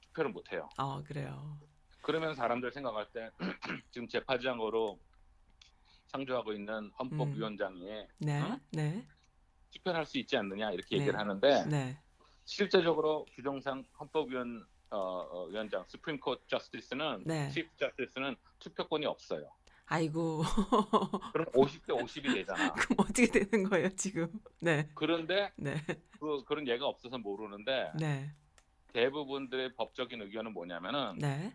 [0.08, 0.68] 투표를 못 해요.
[0.76, 1.58] 아 그래요.
[2.02, 3.30] 그러면 사람들 생각할 때
[3.90, 4.98] 지금 재파장으로
[6.06, 8.58] 상주하고 있는 헌법위원장이 네, 어?
[8.72, 9.06] 네,
[9.70, 11.02] 투표를 할수 있지 않느냐 이렇게 네.
[11.02, 11.98] 얘기를 하는데 네.
[12.44, 17.50] 실제적으로 규정상 헌법위원 어, 어, 위원장 수프림 코트 저스티스는 네.
[17.50, 19.50] 치프 저스티스는 투표권이 없어요.
[19.88, 20.42] 아이고,
[21.32, 22.72] 그럼 50대 50이 되잖아.
[22.72, 24.28] 그럼 어떻게 되는 거예요 지금?
[24.60, 25.76] 네, 그런데 네,
[26.20, 28.30] 그, 그런 예가 없어서 모르는데 네,
[28.92, 31.54] 대부분들의 법적인 의견은 뭐냐면은 네,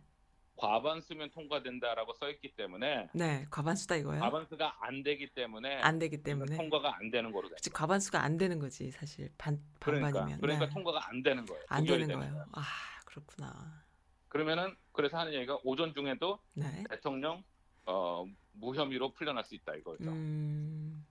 [0.56, 3.46] 과반수면 통과된다라고 써 있기 때문에 네.
[3.52, 4.19] 과반수다 이거요?
[4.19, 6.56] 과반수가 안 되기 때문에 안 되기 때문에.
[6.56, 7.56] 통과가 안 되는 거로 돼.
[7.56, 10.41] 그치, 과반수가 안 되는 거지 사실 반 그러니까 반반이면.
[10.41, 10.74] 그러니까 네.
[10.74, 11.63] 통과가 안 되는 거예요.
[11.67, 12.46] 안 되는 거예요.
[12.54, 12.63] 아
[13.06, 13.84] 그렇구나.
[14.28, 16.84] 그러면은 그래서 하는 얘기가 오전 중에도 네.
[16.89, 17.43] 대통령
[17.86, 20.10] 어, 무혐의로 풀려날 수 있다 이거죠.
[20.10, 21.06] 음,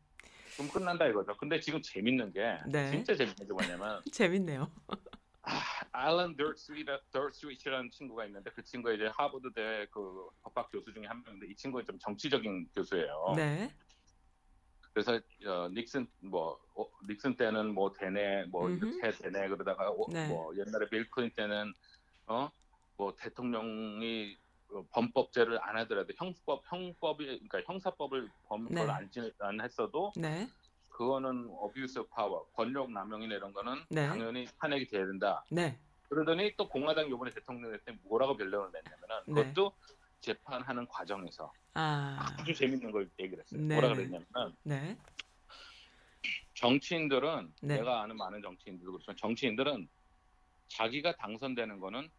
[0.57, 1.37] 그럼 끝난다 이거죠.
[1.37, 2.91] 근데 지금 재밌는 게 네.
[2.91, 4.71] 진짜 재밌는 게 뭐냐면 재밌네요.
[5.91, 6.37] 알런
[7.11, 11.85] 더스위트라는 친구가 있는데 그 친구가 이제 하버드대 그 법학 교수 중에 한 명인데 이 친구는
[11.85, 13.35] 좀 정치적인 교수예요.
[13.37, 13.75] 네,
[14.93, 18.87] 그래서 어, 닉슨 뭐 어, 닉슨 때는 뭐 되네 뭐 음흠.
[18.87, 20.29] 이렇게 해 되네 그러다가 어, 네.
[20.29, 21.75] 뭐 옛날에 빌 클린턴 때는
[22.27, 22.51] 어
[22.97, 24.42] 뭐 대통령이 어,
[24.91, 28.93] 범법제를 안 하더라도 형법 형법이 그러니까 형사법을 범죄를 네.
[28.93, 30.49] 안, 지- 안 했어도 네,
[30.89, 34.07] 그거는 어뷰스 파워 권력 남용이나 이런 거는 네.
[34.07, 35.45] 당연히 탄핵이 돼야 된다.
[35.51, 39.35] 네, 그러더니 또 공화당 요번에 대통령 때 뭐라고 변론을 냈냐면은 네.
[39.53, 39.77] 그것도
[40.21, 43.61] 재판하는 과정에서 아, 아주 재밌는 걸 얘기를 했어요.
[43.61, 43.95] 네, 뭐라 네.
[43.95, 44.97] 그랬냐면은 네,
[46.55, 47.77] 정치인들은 네.
[47.79, 49.89] 내가 아는 많은 정치인들도 그렇지만 정치인들은
[50.69, 52.11] 자기가 당선되는 거는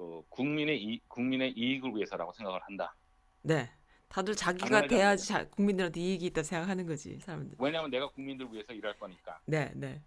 [0.00, 2.94] 그 국민의 이, 국민의 이익을 위해서라고 생각을 한다.
[3.42, 3.70] 네.
[4.08, 7.58] 다들 자기가 돼야지 자, 국민들한테 이익이 있다 생각하는 거지 사람들.
[7.60, 9.38] 왜냐하면 내가 국민들 위해서 일할 거니까.
[9.44, 10.00] 네, 네,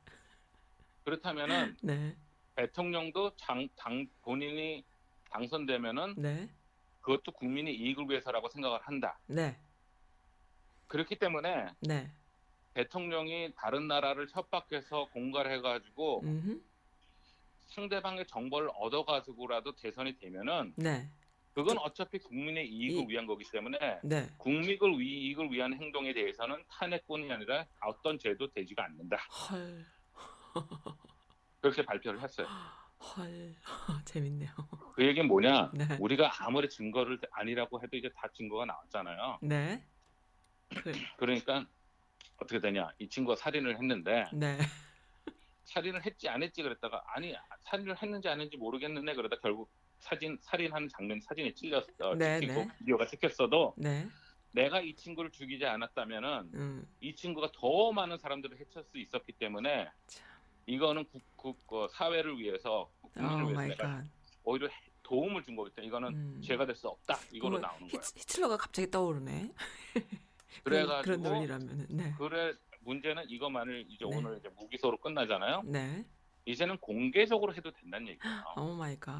[1.05, 2.15] 그렇다면은 네,
[2.55, 4.83] 대통령도 장, 당 본인이
[5.29, 6.49] 당선되면은 네,
[7.01, 9.19] 그것도 국민의 이익을 위해서라고 생각을 한다.
[9.27, 9.55] 네,
[10.87, 12.11] 그렇기 때문에 네.
[12.73, 16.61] 대통령이 다른 나라를 협박해서 공갈을 해가지고 음,
[17.73, 21.09] 상대방의 정보를 얻어가지고라도 대선이 되면은 네,
[21.53, 24.29] 그건 어차피 국민의 이익을 이- 위한 거기 때문에 네.
[24.37, 29.17] 국민을 위- 이익을 위한 행동에 대해서는 탄핵뿐이 아니라 어떤 죄도 되지가 않는다.
[29.49, 29.85] 헐,
[31.61, 32.47] 그렇게 발표를 했어요.
[32.99, 33.55] 헐,
[34.05, 34.49] 재밌네요.
[34.93, 35.71] 그 얘기는 뭐냐?
[35.73, 39.39] 네, 우리가 아무리 증거를 아니라고 해도 이제 다 증거가 나왔잖아요.
[39.41, 39.83] 네,
[40.69, 41.65] 그, 그러니까
[42.37, 42.89] 어떻게 되냐?
[42.99, 44.57] 이 친구가 살인을 했는데 네,
[45.65, 47.33] 살인을 했지 안 했지 그랬다가 아니
[47.65, 52.59] 살인을 했는지 안 했는지 모르겠는데 그러다 결국 사진 살인하는 장면 사진이 찔렸 어 네, 찍히고
[52.61, 52.67] 네.
[52.79, 54.05] 비디오가 찍혔어도 네,
[54.51, 59.89] 내가 이 친구를 죽이지 않았다면은 음, 이 친구가 더 많은 사람들을 해칠 수 있었기 때문에
[60.07, 60.27] 참.
[60.65, 64.05] 이거는 국, 국 어, 사회를 위해서 국민을 오 위해서 내가 갓.
[64.43, 64.73] 오히려 해-
[65.03, 66.41] 도움을 준 거기 때문에 이거는 음.
[66.41, 68.01] 죄가 될 수 없다 그러면 나오는 거야.
[68.01, 69.51] 히트, 히틀러가 갑자기 떠오르네.
[70.63, 74.15] 그래가지고 그런 논리라면은, 네, 그래 문제는 이것만을 이제 네.
[74.17, 75.63] 오늘 이제 무기소로 끝나잖아요.
[75.65, 76.05] 네,
[76.45, 78.43] 이제는 공개적으로 해도 된다는 얘기예요.
[78.57, 79.13] oh my god.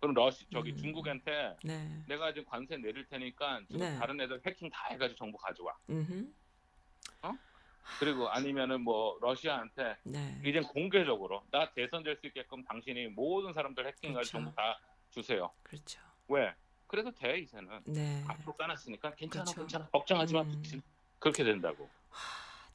[0.00, 0.76] 그럼 러시 저기 음.
[0.76, 3.98] 중국한테 네, 내가 지금 관세 내릴 테니까 지금 네.
[3.98, 5.76] 다른 애들 해킹 다 해가지고 정보 가져와.
[5.90, 6.32] 음,
[7.98, 13.86] 그리고 아니면은 뭐 러시아한테 네, 이젠 공개적으로 나 대선 될 수 있게끔 당신이 모든 사람들
[13.86, 14.30] 해킹해가지고 그렇죠.
[14.30, 14.78] 정보 다
[15.10, 15.50] 주세요.
[15.62, 15.98] 그렇죠.
[16.28, 16.54] 왜?
[16.86, 18.22] 그래도 돼 이제는 네.
[18.28, 19.60] 앞으로 까놨으니까 괜찮아 그렇죠.
[19.62, 20.62] 괜찮아 걱정하지 마 음.
[21.18, 21.88] 그렇게 된다고.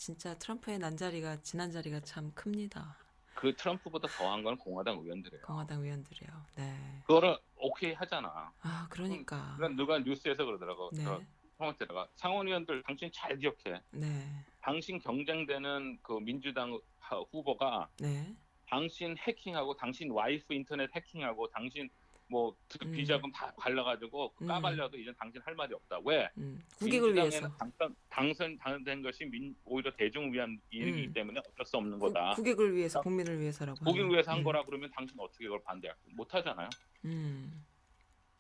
[0.03, 2.97] 하, 진짜 트럼프의 난자리가 지난 자리가 참 큽니다.
[3.35, 5.43] 그 트럼프보다 더한 건 공화당 의원들이에요.
[5.43, 6.29] 공화당 의원들이요.
[6.57, 6.77] 네.
[7.07, 8.51] 그거를 오케이 하잖아.
[8.61, 9.53] 아 그러니까.
[9.55, 10.89] 그러니까 누가 뉴스에서 그러더라고.
[10.93, 11.03] 네.
[11.05, 11.21] 저
[11.57, 13.81] 통화대다가 상원 의원들 당신 잘 기억해.
[13.91, 14.27] 네.
[14.61, 18.35] 당신 경쟁되는 그 민주당 하- 후보가 네.
[18.67, 21.89] 당신 해킹하고 당신 와이프 인터넷 해킹하고 당신
[22.33, 22.91] 뭐 드- 음.
[22.91, 24.47] 비자금 다 발라가지고 음.
[24.47, 25.99] 까발려도 이제 당신 할 말이 없다.
[26.03, 26.27] 왜?
[26.37, 26.59] 음.
[26.79, 27.47] 국익을 위해서.
[27.57, 31.13] 당선 당선 당된 것이 민, 오히려 대중을 위한 일이기 음.
[31.13, 32.33] 때문에 어쩔 수 없는 국, 거다.
[32.33, 33.85] 국익을 위해서 국민을 위해서라고.
[33.85, 34.09] 국익을.
[34.09, 34.43] 위해서 한 음.
[34.43, 36.69] 거라 그러면 당신 어떻게 이걸 반대할 못 하잖아요.
[37.05, 37.63] 음.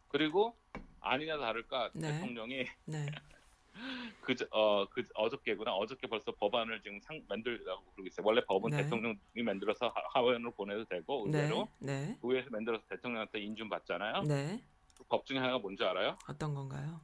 [0.07, 0.55] 그리고
[0.99, 2.13] 아니냐 다를까 네.
[2.13, 3.05] 대통령이 네.
[4.21, 5.73] 그, 어, 그 어저께구나.
[5.73, 8.25] 어저께 벌써 법안을 지금 상, 만들라고 그러고 있어요.
[8.25, 8.77] 원래 법은 네.
[8.83, 11.39] 대통령이 만들어서 하- 하원으로 보내도 되고 네.
[11.39, 12.17] 의회로 네.
[12.21, 14.23] 의회에서 만들어서 대통령한테 인준 받잖아요.
[14.23, 14.63] 네.
[14.97, 16.17] 그 법 중에 하나가 뭔지 알아요?
[16.29, 17.01] 어떤 건가요?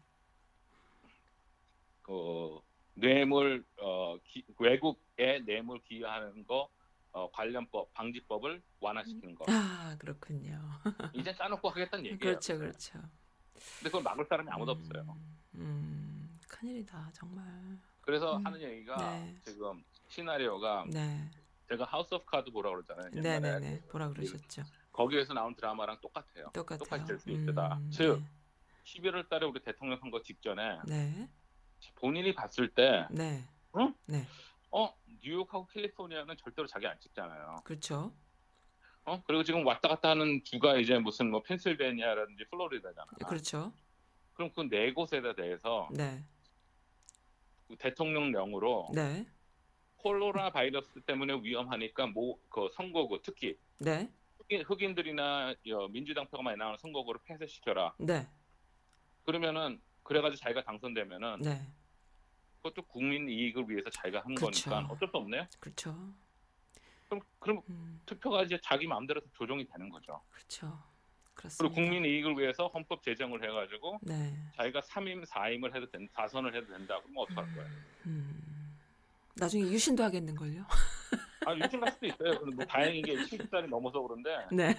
[2.02, 2.60] 그
[2.94, 6.70] 뇌물 어, 기- 외국에 뇌물 기여하는 거
[7.12, 9.46] 어, 관련법 방지법을 완화시키는 거.
[9.50, 10.70] 아 그렇군요.
[11.14, 12.20] 이제 까놓고 하겠다는 얘기예요.
[12.20, 13.00] 그렇죠, 그렇죠.
[13.78, 15.18] 근데 그걸 막을 사람이 아무도 음, 없어요.
[15.56, 16.09] 음, 크,
[16.60, 17.46] 큰일이다 정말.
[18.02, 18.46] 그래서 음.
[18.46, 19.36] 하는 얘기가 네.
[19.46, 21.30] 지금 시나리오가 네,
[21.70, 23.10] 제가 House of Cards 보라 그러잖아요.
[23.14, 23.40] 네, 옛날에.
[23.40, 23.82] 네, 네.
[23.92, 24.64] 뭐라 그러셨죠?
[24.92, 26.50] 거기에서 나온 드라마랑 똑같아요.
[26.54, 26.80] 똑같아요.
[26.80, 27.80] 똑같이 될 수 있다.
[27.92, 28.22] 즉
[28.86, 31.30] 11월 달에 우리 대통령 선거 직전에 네,
[31.96, 33.48] 본인이 봤을 때 네,
[34.72, 34.94] 어,
[35.24, 37.58] 뉴욕하고 캘리포니아는 절대로 자기 안 찍잖아요.
[37.64, 38.12] 그렇죠.
[39.06, 39.22] 어?
[39.26, 43.06] 그리고 지금 왔다 갔다 하는 주가 이제 무슨 뭐 펜실베니아라든지 플로리다잖아.
[43.28, 43.72] 그렇죠.
[44.34, 46.39] 그럼 그 네 곳에 대해서 네, 그
[47.78, 49.26] 대통령령으로 네,
[49.98, 56.78] 콜로라 바이러스 때문에 위험하니까 뭐그 선거구 특히 네, 흑인, 흑인들이나 여, 민주당 표가 많이 나오는
[56.78, 57.94] 선거구를 폐쇄시켜라.
[58.00, 58.28] 네,
[59.24, 61.72] 그러면은 그래가지고 자기가 당선되면은 네,
[62.58, 64.70] 그것도 국민 이익을 위해서 자기가 한 그쵸.
[64.70, 65.46] 거니까 어쩔 수 없네요.
[65.60, 66.14] 그렇죠.
[67.08, 70.22] 그럼 그럼 음, 투표가 이제 자기 마음대로 조정이 되는 거죠.
[70.30, 70.82] 그렇죠.
[71.40, 71.76] 그리고 그렇습니다.
[71.76, 74.34] 국민 이익을 위해서 헌법 제정을 해가지고 네.
[74.56, 77.00] 자기가 3임 4임을 해도 된 4선을 해도 된다.
[77.02, 77.70] 그러면 어떡할 거예요?
[78.08, 78.76] 음,
[79.36, 80.66] 나중에 유신도 하겠는걸요?
[81.48, 82.40] 아 유신 갈 수도 있어요.
[82.40, 84.76] 근데 뭐 다행인 게 70살이 넘어서 그런데 네.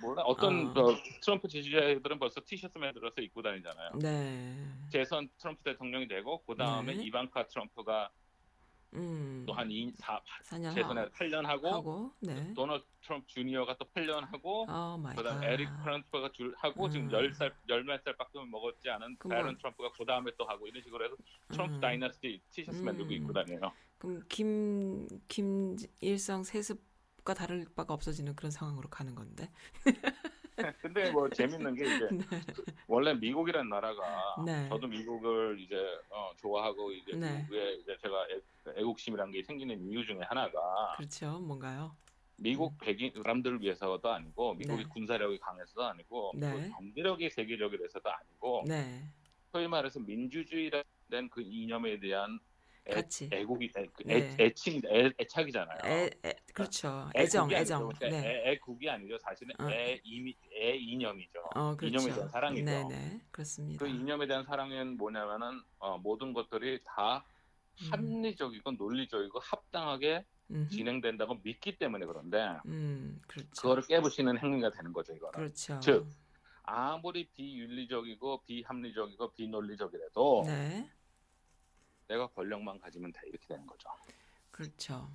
[0.00, 0.74] 몰라 어떤 어.
[0.74, 3.90] 그 트럼프 지지자들은 벌써 티셔츠 만들어서 입고 다니잖아요.
[4.00, 4.56] 네.
[4.90, 7.04] 재선 트럼프 대통령이 되고 그 다음에 네.
[7.04, 8.10] 이방카 트럼프가
[8.94, 9.44] 음.
[9.46, 12.52] 또한 2, 4, 4년 재선에 8년 하고, 하고 네.
[12.54, 15.22] 도널드 트럼프 주니어가 또 8년 하고 oh my God.
[15.22, 17.10] 그다음 에릭 트럼프가 줄 하고 지금 음.
[17.10, 21.16] 10살 열몇 살밖에 먹었지 않은 배런 트럼프가 그 다음에 또 하고 이런 식으로 해서
[21.50, 21.80] 트럼프 음.
[21.80, 22.84] 다이너스티 티셔츠 음.
[22.84, 23.72] 만들고 입고 다녀요.
[23.98, 29.50] 그럼 김 김일성 세습과 다를 바가 없어지는 그런 상황으로 가는 건데.
[30.82, 32.08] 근데 뭐 재밌는 게 이제
[32.88, 34.02] 원래 미국이라는 나라가
[34.46, 34.68] 네.
[34.68, 35.76] 저도 미국을 이제
[36.10, 37.42] 어, 좋아하고 이제 네.
[37.42, 38.40] 미국에 이제 제가 애,
[38.80, 41.40] 애국심이라는 게 생기는 이유 중에 하나가 그렇죠.
[41.40, 41.96] 뭔가요?
[42.36, 44.88] 미국 백인 사람들을 위해서도 아니고 미국이 네.
[44.90, 46.50] 군사력이 강해서도 아니고 네.
[46.50, 49.08] 그 경제력이 세계적이라서도 아니고 네.
[49.52, 50.84] 소위 말해서 민주주의라는
[51.30, 52.40] 그 이념에 대한
[52.86, 53.28] 애, 같이.
[53.32, 54.36] 애국이 애, 그 네.
[54.38, 55.78] 애, 애칭 애, 애착이잖아요.
[55.84, 57.08] 애, 애 그렇죠.
[57.14, 57.56] 애정, 아니죠.
[57.60, 57.88] 애정.
[57.88, 58.28] 그러니까 네.
[58.28, 59.18] 애, 애국이 아니죠.
[59.18, 59.70] 사실은 어.
[59.70, 61.40] 애, 이미, 애 이념이죠.
[61.54, 61.86] 어, 그렇죠.
[61.86, 62.64] 이념에 대한 사랑이죠.
[62.64, 63.20] 네, 네.
[63.30, 63.84] 그렇습니다.
[63.84, 67.24] 그 이념에 대한 사랑은 뭐냐면은 어, 모든 것들이 다
[67.82, 67.88] 음.
[67.90, 70.68] 합리적이고 논리적이고 합당하게 음흠.
[70.68, 73.50] 진행된다고 믿기 때문에 그런데 음, 그렇죠.
[73.62, 75.32] 그거를 깨부시는 행위가 되는 거죠 이거는.
[75.32, 75.80] 그렇죠.
[75.80, 76.06] 즉,
[76.64, 80.88] 아무리 비윤리적이고 비합리적이고 비논리적이라도 네.
[82.12, 83.88] 내가 권력만 가지면 돼 이렇게 되는 거죠.
[84.50, 85.08] 그렇죠.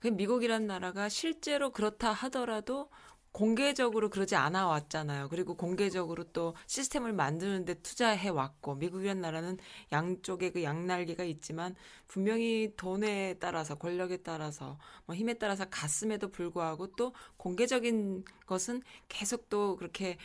[0.00, 2.90] 그 미국이란 나라가 실제로 그렇다 하더라도
[3.32, 5.28] 공개적으로 그러지 않아 왔잖아요.
[5.28, 9.58] 그리고 공개적으로 또 시스템을 만드는데 투자해 왔고 미국이란 나라는
[9.92, 11.74] 양쪽에 그 양날개가 있지만
[12.06, 19.76] 분명히 돈에 따라서 권력에 따라서 뭐 힘에 따라서 갔음에도 불구하고 또 공개적인 것은 계속 또
[19.76, 20.16] 그렇게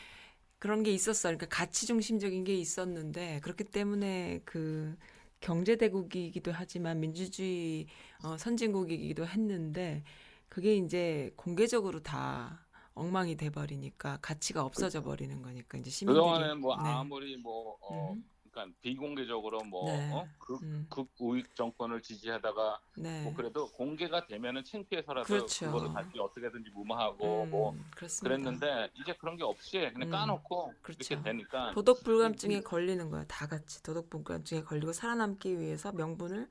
[0.58, 1.36] 그런 게 있었어요.
[1.36, 4.96] 그러니까 가치 중심적인 게 있었는데 그렇기 때문에 그
[5.42, 7.88] 경제 대국이기도 하지만 민주주의
[8.24, 10.04] 어, 선진국이기도 했는데
[10.48, 16.76] 그게 이제 공개적으로 다 엉망이 돼 버리니까 가치가 없어져 버리는 거니까 이제 시민들이 그동안에 뭐
[16.76, 16.90] 네.
[16.90, 20.12] 아무리 뭐 어, 음, 그러니까 비공개적으로 뭐 네.
[20.14, 20.28] 어?
[20.38, 23.24] 극, 음, 극우익 정권을 지지하다가 네.
[23.24, 25.66] 뭐 그래도 공개가 되면은 창피해서라도 그렇죠.
[25.72, 28.36] 그거를 다시 어떻게든지 무마하고 음, 뭐 그렇습니다.
[28.36, 31.14] 그랬는데 이제 그런 게 없이 그냥 음, 까놓고 그렇죠.
[31.14, 33.24] 이렇게 되니까 도덕 불감증에 걸리는 거야.
[33.28, 36.48] 다 같이 도덕 불감증에 걸리고 살아남기 위해서 명분을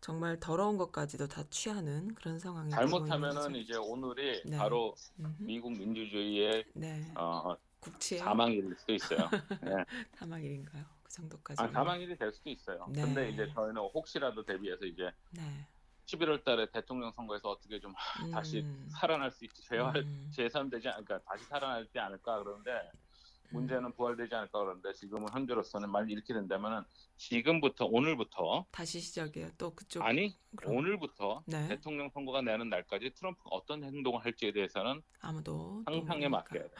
[0.00, 3.54] 정말 더러운 것까지도 다 취하는 그런 상황이 잘못하면은.
[3.56, 4.56] 이제 오늘이 네.
[4.56, 5.34] 바로 음흠.
[5.38, 7.10] 미국 민주주의의 네.
[7.16, 9.18] 어, 국치의 사망일 수도 있어요.
[9.62, 9.84] 네.
[10.16, 10.95] 사망일인가요?
[11.16, 11.62] 그 정도까지.
[11.62, 12.86] 아, 사망일이 될 수도 있어요.
[12.90, 13.02] 네.
[13.02, 15.66] 근데 이제 저희는 혹시라도 대비해서 이제 네.
[16.06, 17.94] 11월 달에 대통령 선거에서 어떻게 좀
[18.32, 22.70] 다시 음, 살아날 수 있지 재활 음, 재선되지 않 그러니까 다시 살아나지 않을까 그러는데
[23.50, 26.82] 군주제는 부활되지 않을까 그러는데 지금은 현재로서는 만약 이렇게 된다면은
[27.16, 29.50] 지금부터 오늘부터 다시 시작이에요.
[29.56, 30.76] 또 그쪽 아니 그럼.
[30.76, 31.68] 오늘부터 네.
[31.68, 36.70] 대통령 선거가 내는 날까지 트럼프가 어떤 행동을 할지에 대해서는 아무도 상상에 맡겨야 돼.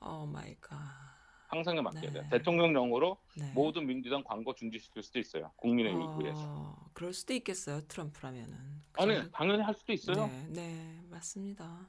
[0.00, 1.15] Oh my God.
[1.48, 2.22] 상상에 맡겨야 네.
[2.22, 2.28] 돼.
[2.38, 3.50] 대통령령으로 네.
[3.54, 5.52] 모든 민주당 광고 중지시킬 수도 있어요.
[5.56, 6.40] 국민의 이익 위해서.
[6.44, 7.80] 어, 그럴 수도 있겠어요.
[7.86, 8.56] 트럼프라면은.
[8.92, 10.26] 그 아니 당연히 할 수도 있어요.
[10.26, 11.88] 네, 네, 맞습니다.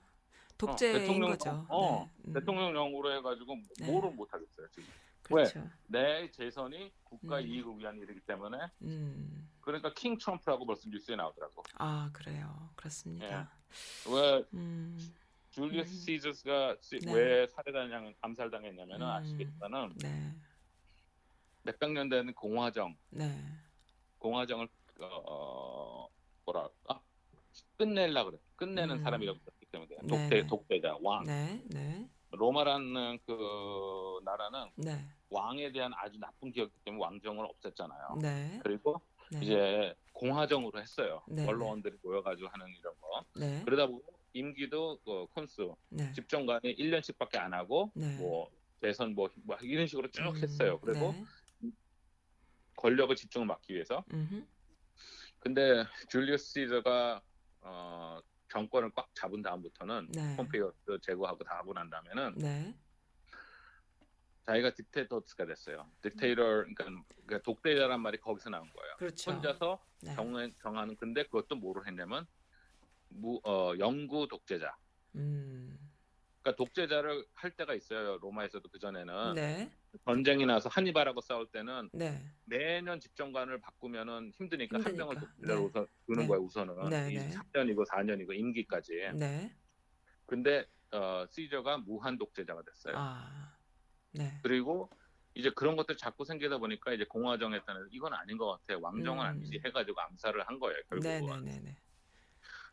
[0.57, 1.65] 독재인 대통령- 거죠.
[1.69, 2.29] 어, 네.
[2.29, 3.91] 음, 대통령령으로 해가지고 네.
[3.91, 4.89] 뭐를 못 하겠어요 지금.
[5.23, 5.69] 그렇죠.
[5.87, 7.47] 내 재선이 국가 음.
[7.47, 11.63] 이익을 위한 일이기 때문에 음, 그러니까 킹 트럼프라고 벌써 뉴스에 나오더라고.
[11.75, 12.69] 아 그래요.
[12.77, 13.51] 그렇습니다.
[14.09, 14.97] 왜 음,
[15.57, 15.97] 줄리어스 음.
[15.97, 17.13] 시저스가 시- 네.
[17.13, 19.11] 왜 살해당한 암살당했냐면은 음.
[19.11, 20.31] 아시겠지만은 네,
[21.63, 23.25] 몇백 년 된 공화정, 네,
[24.19, 24.67] 공화정을
[24.99, 26.07] 어,
[26.45, 27.01] 뭐랄까
[27.75, 28.37] 끝낼라 그래.
[28.55, 29.03] 끝내는 음.
[29.03, 30.07] 사람이라고 했기 때문에 네.
[30.07, 31.23] 독재 독재자 왕.
[31.25, 38.21] 네, 네, 로마라는 그 나라는 네, 왕에 대한 아주 나쁜 기억이기 때문에 왕정을 없앴잖아요.
[38.21, 38.59] 네.
[38.61, 39.39] 그리고 네.
[39.41, 41.23] 이제 공화정으로 했어요.
[41.27, 41.47] 네, 네.
[41.47, 43.25] 언론들이 모여가지고 하는 이런 거.
[43.39, 43.61] 네.
[43.65, 44.01] 그러다 보면
[44.37, 46.11] 임기도 그 콘수 네.
[46.13, 48.15] 집정관이 1년씩밖에 안 하고 네.
[48.17, 50.79] 뭐 대선 뭐, 뭐 이런 식으로 쭉 음, 했어요.
[50.79, 51.13] 그리고
[51.59, 51.71] 네.
[52.75, 54.05] 권력을 집중을 막기 위해서.
[54.13, 54.45] 음흠.
[55.39, 57.21] 근데 줄리우스 시저가
[57.61, 58.19] 어,
[58.49, 60.35] 정권을 꽉 잡은 다음부터는 네.
[60.37, 60.71] 폼페이오
[61.01, 62.75] 제거하고 다 하고 난 다음에는 네.
[64.45, 65.91] 자기가 딕테이터스가 됐어요.
[66.01, 68.95] 딕테이터 그러니까, 그러니까 독재자란 말이 거기서 나온 거예요.
[68.97, 69.31] 그렇죠.
[69.31, 70.13] 혼자서 네.
[70.13, 72.25] 정, 정하는 근데 그것도 뭐로 했냐면
[73.09, 74.75] 무, 어, 영구 독재자.
[75.15, 75.77] 음.
[76.41, 78.17] 그러니까 독재자를 할 때가 있어요.
[78.21, 79.69] 로마에서도 그 전에는 네.
[80.05, 82.23] 전쟁이 나서 한니발하고 싸울 때는 네.
[82.45, 85.05] 매년 집정관을 바꾸면은 힘드니까, 한 힘드니까.
[85.05, 85.65] 명을 독재자로 네.
[85.65, 86.27] 우선 두는 네.
[86.27, 86.43] 거예요.
[86.43, 87.29] 우선은 네, 이 네.
[87.31, 89.11] 3년이고 4년이고 임기까지.
[89.15, 89.53] 네.
[90.25, 92.93] 근데 어, 시저가 무한 독재자가 됐어요.
[92.97, 93.57] 아.
[94.11, 94.39] 네.
[94.41, 94.89] 그리고
[95.35, 98.79] 이제 그런 것들 자꾸 생기다 보니까 이제 공화정에 따른 이건 아닌 것 같아.
[98.79, 99.29] 왕정은 음.
[99.29, 100.77] 아니지 해가지고 암살을 한 거예요.
[101.01, 101.43] 네, 결국은.
[101.43, 101.77] 네, 네, 네.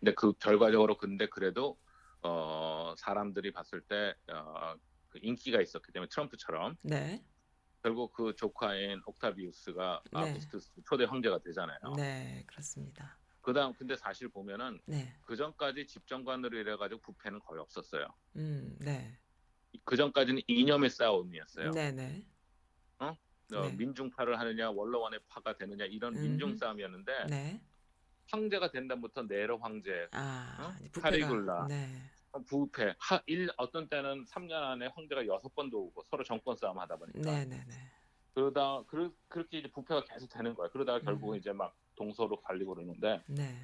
[0.04, 1.78] 근데 그 결과적으로 근데 그래도
[2.20, 4.74] 어, 사람들이 봤을 때 어,
[5.08, 7.24] 그 인기가 있었기 때문에 트럼프처럼 네.
[7.82, 10.18] 결국 그 조카인 옥타비우스가 네.
[10.18, 11.78] 아우구스투스 초대 황제가 되잖아요.
[11.96, 13.18] 네, 그렇습니다.
[13.40, 15.10] 그다음 근데 사실 보면은 네.
[15.22, 18.06] 그 전까지 집정관으로 이래가지고 부패는 거의 없었어요.
[18.36, 19.18] 음, 네.
[19.86, 21.70] 그 전까지는 이념의 싸움이었어요.
[21.72, 22.26] 네, 네.
[22.98, 23.16] 어,
[23.48, 23.72] 네.
[23.76, 26.22] 민중파를 하느냐 원로원의 파가 되느냐 이런 음흠.
[26.26, 27.60] 민중 싸움이었는데 네.
[28.30, 31.00] 황제가 된 다음부터 네로 황제 아, 어?
[31.00, 31.66] 카리굴라.
[31.68, 31.88] 네.
[32.46, 36.96] 부패 하, 일, 어떤 때는 3년 안에 황제가 여섯 번도 오고 서로 정권 싸움 하다
[36.96, 37.74] 보니까 네, 네, 네.
[38.34, 40.68] 그러다 그, 그렇게 이제 부패가 계속 되는 거야.
[40.70, 41.38] 그러다가 결국은 음.
[41.38, 43.54] 이제 막 동서로 갈리고 그러는데 네.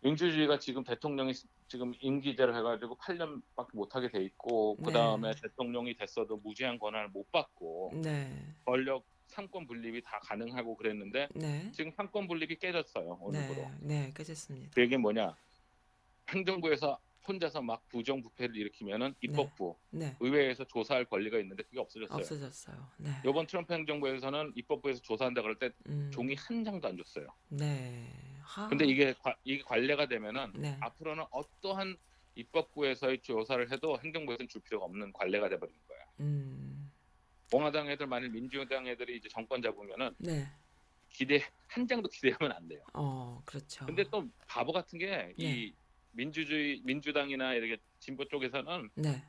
[0.00, 1.32] 민주주의가 지금 대통령이
[1.68, 4.86] 지금 임기제를 해가지고 8년밖에 못하게 돼 있고 네.
[4.86, 8.54] 그 다음에 대통령이 됐어도 무제한 권한을 못 받고 네.
[8.64, 11.70] 권력 상권 분립이 다 가능하고 그랬는데 네.
[11.72, 13.60] 지금 상권 분립이 깨졌어요 오늘부로.
[13.80, 14.04] 네.
[14.06, 14.70] 네, 깨졌습니다.
[14.74, 15.36] 그 얘기는 뭐냐?
[16.28, 20.16] 행정부에서 혼자서 막 부정부패를 일으키면은 입법부, 네.
[20.18, 22.18] 의회에서 조사할 권리가 있는데 그게 없어졌어요.
[22.18, 22.88] 없어졌어요.
[22.96, 23.10] 네.
[23.26, 26.10] 이번 트럼프 행정부에서는 입법부에서 조사한다 그럴 때 음.
[26.10, 27.26] 종이 한 장도 안 줬어요.
[27.50, 28.08] 네.
[28.42, 28.66] 하.
[28.68, 30.76] 근데 이게 과- 이게 관례가 되면은 네.
[30.80, 31.96] 앞으로는 어떠한
[32.34, 35.98] 입법부에서의 조사를 해도 행정부에서는 줄 필요가 없는 관례가 돼버린 거야.
[36.20, 36.77] 음.
[37.50, 40.46] 공화당 애들 만일 민주당 애들이 이제 정권 잡으면은 네.
[41.08, 42.84] 기대 한 장도 기대하면 안 돼요.
[42.94, 43.86] 어, 그렇죠.
[43.86, 45.72] 근데 또 바보 같은 게이 네.
[46.12, 49.24] 민주주의 민주당이나 이렇게 진보 쪽에서는 네.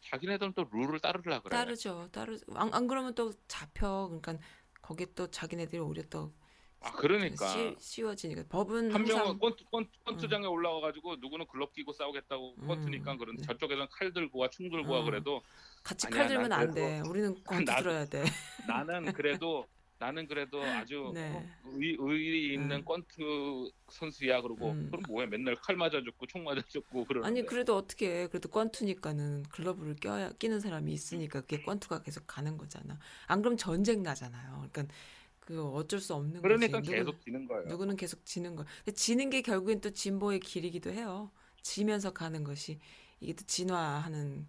[0.00, 1.56] 자기네들은 또 룰을 따르려 그래.
[1.56, 2.08] 따르죠.
[2.12, 4.06] 따르 안, 안 그러면 또 잡혀.
[4.08, 4.38] 그러니까
[4.82, 6.32] 거기에 또 자기네들이 오히려 또
[6.80, 11.92] 아 그러니까 쉬, 쉬워지니까 법은 한 항상 명은 권투, 권투, 권투장에 올라가가지고 누구는 글럽 끼고
[11.92, 13.46] 싸우겠다고 음, 권투니까 그런데 네.
[13.48, 15.04] 저쪽에서는 칼 들고 와, 총 들고 와 어.
[15.04, 15.42] 그래도
[15.82, 17.00] 같이 아니야, 칼 들면 난안 돼.
[17.00, 18.22] 우리는 권투 나도- 들어야 돼.
[18.68, 19.66] 나는 그래도
[19.98, 21.32] 나는 그래도 아주 네.
[21.32, 21.44] 어,
[21.80, 22.84] 의, 의리 있는 음.
[22.84, 24.86] 권투 선수야 그러고 음.
[24.92, 28.26] 그럼 뭐야 맨날 칼 맞아 죽고 총 맞아 죽고 그러는데 아니 그래도 어떻게 해.
[28.28, 33.00] 그래도 권투니까는 글러브를 껴야 끼는 사람이 있으니까 그게 권투가 계속 가는 거잖아.
[33.26, 34.68] 안 그러면 전쟁 나잖아요.
[34.70, 34.94] 그러니까
[35.48, 36.90] 그 어쩔 수 없는 그러니까 거지.
[36.90, 37.64] 계속 누구, 지는 거예요.
[37.68, 38.66] 누구는 계속 지는 거.
[38.84, 41.30] 근데 지는 게 결국엔 또 진보의 길이기도 해요.
[41.62, 42.78] 지면서 가는 것이
[43.18, 44.46] 이게 또 진화하는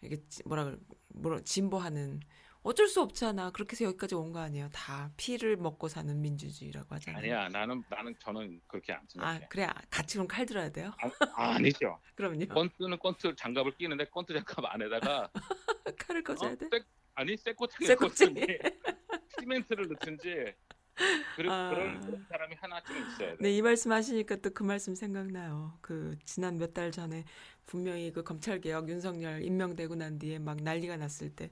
[0.00, 0.76] 이게 지- 뭐라 그래
[1.08, 2.20] 뭐라 진보하는
[2.62, 3.50] 어쩔 수 없잖아.
[3.50, 4.68] 그렇게 해서 여기까지 온 거 아니에요.
[4.72, 7.18] 다 피를 먹고 사는 민주주의라고 하잖아요.
[7.18, 9.46] 아니야 나는 나는 저는 그렇게 안아 생각해.
[9.50, 10.92] 그래 아, 같이 그럼 칼 들어야 돼요?
[11.34, 11.98] 아, 아니죠.
[12.14, 12.46] 그럼요.
[12.46, 15.32] 권투는 권투 장갑을 끼는데 권투 장갑 안에다가
[15.98, 16.56] 칼을 꽂아야 어?
[16.56, 16.68] 돼.
[16.70, 16.84] 쇠-
[17.16, 18.40] 아니 쇠꼬챙이 쇠꼬챙이.
[19.40, 20.54] 시멘트를 넣든지
[21.36, 21.70] 그런 아.
[21.70, 23.36] 그런 사람이 하나쯤 있어야 돼.
[23.40, 25.78] 네, 이 말씀 하시니까 또 그 말씀 생각나요.
[25.80, 27.24] 그 지난 몇 달 전에
[27.66, 31.50] 분명히 그 검찰 개혁 윤석열 임명되고 난 뒤에 막 난리가 났을 때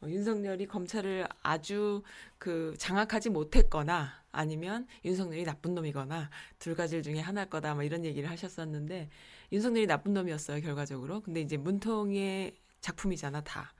[0.00, 2.02] 어, 윤석열이 검찰을 아주
[2.38, 8.28] 그 장악하지 못했거나 아니면 윤석열이 나쁜 놈이거나 둘 가지 중에 하나일 거다 뭐 이런 얘기를
[8.30, 9.08] 하셨었는데
[9.52, 11.20] 윤석열이 나쁜 놈이었어요 결과적으로.
[11.22, 13.72] 근데 이제 문통의 작품이잖아 다.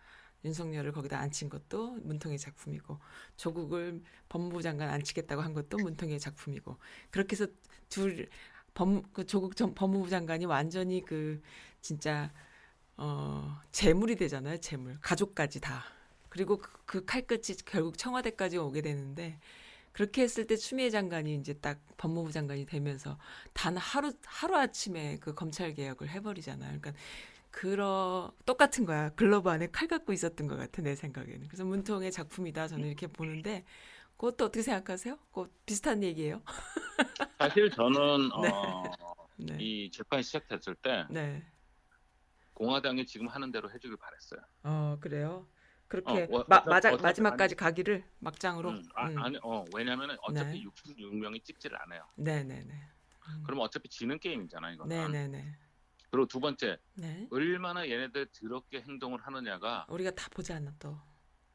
[0.45, 2.99] 윤석열을 거기다 앉힌 것도 문통의 작품이고
[3.37, 6.77] 조국을 법무부 장관 앉히겠다고 한 것도 문통의 작품이고
[7.11, 7.47] 그렇게 해서
[7.89, 8.29] 둘
[8.75, 11.41] 법, 그 조국 전 법무부 장관이 완전히 그
[11.81, 12.33] 진짜
[12.97, 15.85] 어 재물이 되잖아요 재물 가족까지 다
[16.29, 19.39] 그리고 그, 그 칼끝이 결국 청와대까지 오게 되는데
[19.95, 23.17] 그렇게 했을 때 추미애 장관이 이제 딱 법무부 장관이 되면서
[23.53, 26.81] 단 하루 하루 아침에 그 검찰 개혁을 해버리잖아요.
[26.81, 27.01] 그러니까
[27.55, 29.11] 그러 똑같은 거야.
[29.11, 31.47] 글러브 안에 칼 갖고 있었던 것 같아 내 생각에는.
[31.47, 33.65] 그래서 문통의 작품이다 저는 이렇게 보는데
[34.17, 35.17] 그것도 어떻게 생각하세요?
[35.29, 36.43] 그거 비슷한 얘기예요?
[37.39, 38.49] 사실 저는 네.
[38.51, 39.57] 어, 네.
[39.61, 41.47] 이 재판이 시작됐을 때 네.
[42.55, 44.41] 공화당이 지금 하는 대로 해주길 바랬어요.
[44.65, 45.47] 어 그래요.
[45.87, 48.71] 그렇게 어, 어, 마, 마자, 어차피 마지막까지 가기를 막장으로.
[48.71, 49.19] 음, 아, 음.
[49.19, 50.65] 아니, 어, 왜냐면은 어차피 네.
[50.65, 52.05] 66명이 찍지를 않아요.
[52.17, 52.73] 네네네.
[52.73, 53.43] 음.
[53.45, 54.97] 그러면 어차피 지는 게임이잖아 이거는.
[54.97, 55.64] 네네네.
[56.15, 57.27] 그리고 두 번째 네.
[57.33, 60.97] 얼마나 얘네들 더럽게 행동을 하느냐가 우리가 다 보지 않아 또.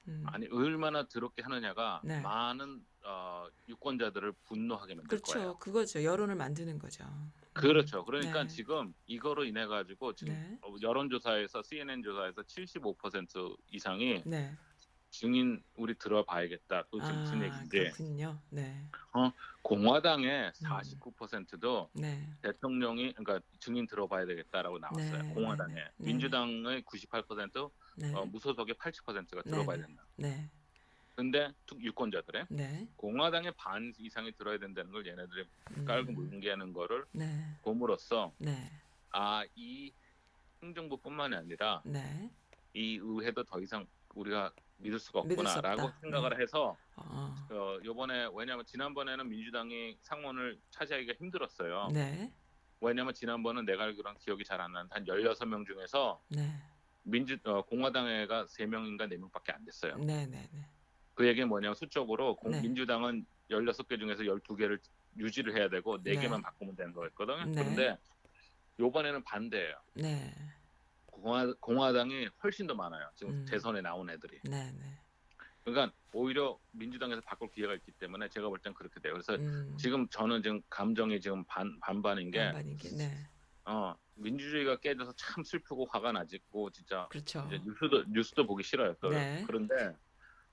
[0.09, 0.25] 음.
[0.27, 2.19] 아니 얼마나 더럽게 하느냐가 네.
[2.19, 5.33] 많은 어, 유권자들을 분노하게 만들 그렇죠.
[5.33, 5.57] 거예요.
[5.59, 6.03] 그거죠.
[6.03, 7.05] 여론을 만드는 거죠.
[7.53, 8.03] 그렇죠.
[8.03, 8.47] 그러니까 네.
[8.49, 10.59] 지금 이거로 인해 가지고 지금 네.
[10.61, 14.53] 어, 여론조사에서 CNN 조사에서 75% 이상이 네.
[15.19, 16.85] 증인 우리 들어봐야겠다.
[16.91, 18.39] 또 지금 무슨 아, 얘기인지 그렇군요.
[18.49, 18.85] 네.
[19.63, 20.67] 공화당의 음.
[20.67, 22.27] 49%도 네.
[22.41, 25.23] 대통령이 그러니까 증인 들어봐야 되겠다라고 나왔어요.
[25.23, 26.05] 네, 공화당에 네, 네.
[26.05, 28.13] 민주당의 98% 네.
[28.13, 29.85] 어, 무소속의 80%가 네, 들어봐야 네.
[29.85, 30.05] 된다.
[30.15, 30.49] 네.
[31.15, 32.87] 근데 특- 유권자들의 네.
[32.95, 35.45] 공화당의 반 이상이 들어야 된다는 걸 얘네들이
[35.77, 35.85] 음.
[35.85, 37.43] 깔고 뭉개는 거를 네.
[37.63, 38.71] 봄으로써 네.
[39.09, 39.91] 아이
[40.63, 42.29] 행정부뿐만이 아니라 네.
[42.73, 43.85] 이 의회도 더 이상
[44.15, 45.91] 우리가 믿을 수가 없구나라고.
[46.01, 47.35] 생각을 해서 어.
[47.51, 51.89] 어, 요번에 왜냐하면 지난번에는 민주당이 상원을 차지하기가 힘들었어요.
[51.93, 52.31] 네.
[52.81, 56.53] 왜냐하면 지난번은 내가 알기로는 기억이 잘 안 나는데 한 16명 중에서 네.
[57.03, 59.97] 민주 어, 공화당회가 3명인가 4명밖에 안 됐어요.
[59.97, 60.25] 네.
[60.25, 60.47] 네.
[60.51, 60.65] 네.
[61.13, 62.61] 그 얘기는 뭐냐면 수적으로 공- 네.
[62.61, 64.79] 민주당은 16개 중에서 12개를
[65.17, 66.13] 유지를 해야 되고 네.
[66.13, 67.45] 4개만 바꾸면 되는 거였거든요.
[67.45, 67.51] 네.
[67.63, 67.97] 그런데
[68.79, 69.75] 요번에는 반대예요.
[69.95, 70.33] 네.
[71.19, 73.09] 공화, 공화당이 훨씬 더 많아요.
[73.15, 73.45] 지금 음.
[73.45, 74.39] 대선에 나온 애들이.
[74.43, 74.71] 네.
[74.71, 74.99] 네.
[75.63, 79.13] 그러니까 오히려 민주당에서 바꿀 기회가 있기 때문에 제가 볼 땐 그렇게 돼요.
[79.13, 79.75] 그래서 음.
[79.77, 82.89] 지금 저는 지금 감정이 지금 반 반반인 게 반반인 게.
[82.95, 83.11] 네.
[83.65, 87.45] 어, 민주주의가 깨져서 참 슬프고 화가 나지고 진짜 그렇죠.
[87.47, 88.95] 이제 뉴스도 뉴스도 보기 싫어요.
[88.99, 89.09] 또.
[89.09, 89.43] 네.
[89.45, 89.95] 그런데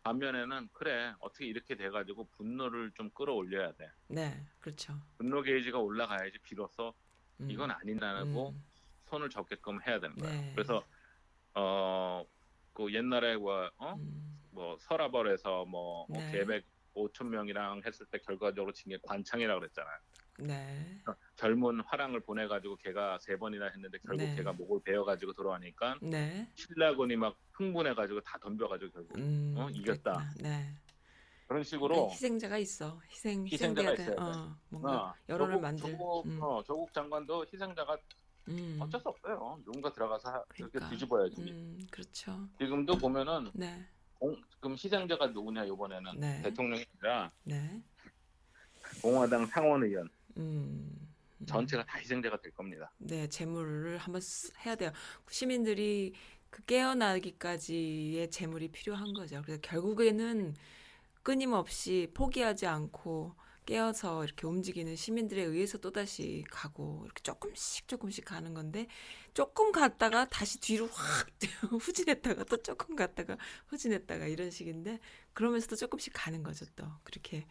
[0.02, 3.90] 반면에는 그래 어떻게 이렇게 돼가지고 분노를 좀 끌어올려야 돼.
[4.08, 4.44] 네.
[4.60, 5.00] 그렇죠.
[5.16, 6.92] 분노 게이지가 올라가야지 비로소
[7.40, 7.50] 음.
[7.50, 8.64] 이건 아니라고 음.
[9.06, 10.40] 손을 접게끔 해야 되는 거예요.
[10.40, 10.52] 네.
[10.54, 10.84] 그래서
[11.54, 12.24] 어
[12.72, 13.94] 그 옛날에 뭐, 어?
[13.94, 14.38] 음.
[14.50, 16.30] 뭐 서라벌에서 뭐 네.
[16.30, 19.98] 계백 5천 명이랑 했을 때 결과적으로 진 게 관창이라고 그랬잖아요.
[20.40, 20.98] 네.
[21.36, 24.34] 젊은 화랑을 보내가지고 걔가 세 번이나 했는데 결국 네.
[24.36, 26.50] 걔가 목을 베어가지고 들어가니까 네.
[26.54, 29.54] 신라군이 막 흥분해가지고 다 덤벼가지고 결국 음.
[29.56, 30.34] 어, 이겼다.
[30.42, 30.74] 네.
[31.48, 33.00] 그런 식으로 그러니까 희생자가 있어.
[33.10, 33.92] 희생 희생자가.
[33.94, 34.16] 있어야 돼.
[34.20, 35.92] 어, 뭔가 어, 여론을 만들.
[35.92, 36.42] 조국, 음.
[36.42, 37.96] 어, 조국 장관도 희생자가
[38.48, 38.78] 음.
[38.80, 39.60] 어쩔 수 없어요.
[39.64, 40.90] 누군가 들어가서 하- 이렇게 그러니까.
[40.90, 41.40] 뒤집어야지.
[41.42, 42.48] 음, 그렇죠.
[42.58, 43.84] 지금도 보면은 네.
[44.18, 46.42] 공- 지금 희생자가 누구냐 이번에는 네.
[46.42, 47.82] 대통령이 아니라 네.
[49.02, 50.96] 공화당 상원의원 음.
[51.40, 51.46] 음.
[51.46, 52.90] 전체가 다 희생자가 될 겁니다.
[52.98, 54.90] 네, 재물을 한번 쓰- 해야 돼요.
[55.28, 56.14] 시민들이
[56.50, 59.42] 그 깨어나기까지의 재물이 필요한 거죠.
[59.42, 60.54] 그래서 결국에는
[61.22, 63.34] 끊임없이 포기하지 않고
[63.66, 68.86] 깨어서 이렇게 움직이는 시민들에 의해서 또다시 가고 이렇게 조금씩 조금씩 가는 건데
[69.34, 71.28] 조금 갔다가 다시 뒤로 확
[71.82, 73.36] 후진했다가 또 조금 갔다가
[73.66, 75.00] 후진했다가 이런 식인데
[75.34, 76.86] 그러면서도 조금씩 가는 거죠 또.
[77.04, 77.46] 그렇게.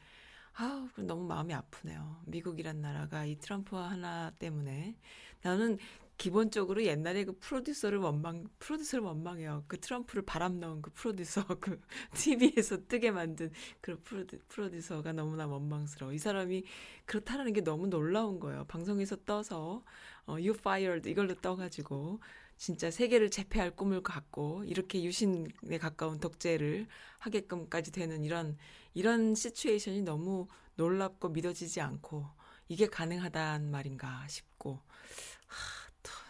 [0.53, 2.21] 아우 너무 마음이 아프네요.
[2.25, 4.95] 미국이란 나라가 이 트럼프 하나 때문에.
[5.41, 5.77] 나는
[6.17, 9.63] 기본적으로 옛날에 그 프로듀서를 원망 프로듀서를 원망해요.
[9.67, 11.81] 그 트럼프를 바람 넣은 그 프로듀서 그
[12.13, 13.51] TV에서 뜨게 만든
[13.81, 16.13] 그 프로듀, 프로듀서가 너무나 원망스러워.
[16.13, 16.63] 이 사람이
[17.05, 18.65] 그렇다라는 게 너무 놀라운 거예요.
[18.65, 19.83] 방송에서 떠서
[20.25, 22.19] 어, you fired 이걸로 떠가지고
[22.57, 26.87] 진짜 세계를 제패할 꿈을 갖고 이렇게 유신에 가까운 독재를
[27.19, 28.57] 하게끔까지 되는 이런
[28.93, 32.25] 이런 시츄에이션이 너무 놀랍고 믿어지지 않고
[32.69, 34.79] 이게 가능하단 말인가 싶고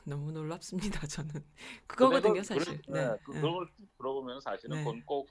[0.05, 0.99] 너무 놀랍습니다.
[1.07, 1.43] 저는
[1.87, 2.81] 그거거든요, 사실.
[2.85, 3.41] 그래, 네, 그, 네.
[3.41, 4.83] 그걸 쭉 들어보면 사실은 네.
[4.83, 5.27] 그건 꼭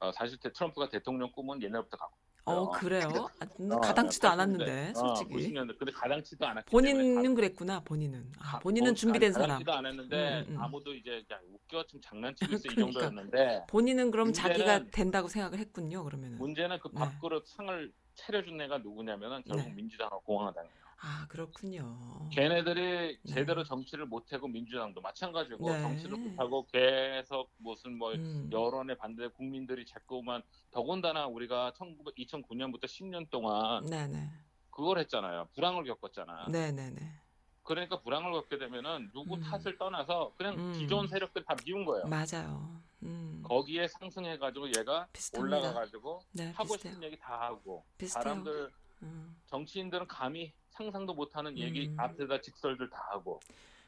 [0.00, 3.08] 어, 사실 대- 트럼프가 대통령 꿈은 옛날부터 갖고 어 그래요?
[3.40, 4.30] 아, 어, 가당치도 80년대.
[4.32, 9.32] 않았는데 어, 솔직히 90년대 근데 가당치도 때문에 본인은 그랬구나 본인은 아, 가- 본인은 뭐, 준비된
[9.32, 10.60] 사람 가당치도 안 했는데 음, 음, 음.
[10.60, 13.00] 아무도 이제 야 웃겨 좀 장난치고 있어 이 그러니까.
[13.00, 17.00] 정도였는데 본인은 그럼 문제는- 자기가 된다고 생각을 했군요 그러면은 문제는 그 네.
[17.00, 19.72] 밥그릇 상을 차려준 애가 누구냐면은 결국 네.
[19.72, 20.83] 민주당하고 공화당이에요.
[21.06, 22.30] 아 그렇군요.
[22.32, 23.34] 걔네들이 네.
[23.34, 25.82] 제대로 정치를 못하고 민주당도 마찬가지고 네.
[25.82, 28.48] 정치를 못하고 계속 무슨 뭐 음.
[28.50, 34.30] 여론에 반대 국민들이 자꾸만 더군다나 우리가 1900, 2009년부터 10년 동안 네네
[34.70, 35.48] 그걸 했잖아요.
[35.54, 36.48] 불황을 겪었잖아.
[36.48, 37.20] 네네네
[37.64, 39.42] 그러니까 불황을 겪게 되면은 누구 음.
[39.42, 40.72] 탓을 떠나서 그냥 음.
[40.72, 42.06] 기존 세력들 다 미운 거예요.
[42.06, 42.82] 맞아요.
[43.02, 45.58] 음 거기에 상승해가지고 얘가 비슷합니다.
[45.58, 46.92] 올라가가지고 네 하고 비슷해요.
[46.94, 48.22] 싶은 얘기 다 하고 비슷해요.
[48.22, 48.70] 사람들
[49.02, 49.36] 음.
[49.48, 51.96] 정치인들은 감히 상상도 못하는 얘기 음.
[51.98, 53.40] 앞에다 직설들 다 하고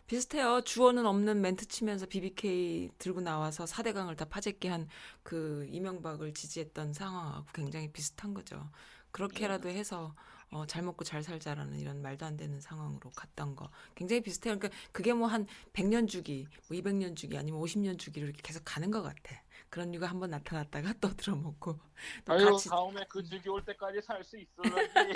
[0.06, 0.60] 비슷해요.
[0.60, 4.88] 주어는 없는 멘트 치면서 BBK 들고 나와서 4대강을 다 파재게 한
[5.24, 8.70] 그 이명박을 지지했던 상황하고 굉장히 비슷한 거죠.
[9.10, 10.14] 그렇게라도 해서
[10.52, 14.56] 어, 잘 먹고 잘 살자라는 이런 말도 안 되는 상황으로 갔던 거 굉장히 비슷해요.
[14.56, 18.92] 그러니까 그게 뭐 한 100년 주기, 뭐 200년 주기 아니면 50년 주기로 이렇게 계속 가는
[18.92, 19.42] 것 같아.
[19.70, 21.78] 그런 류가 한번 나타났다가 또 들어먹고
[22.24, 25.14] 또 아유 가치 다음에 그 즐기 올 때까지 살 수 있을지.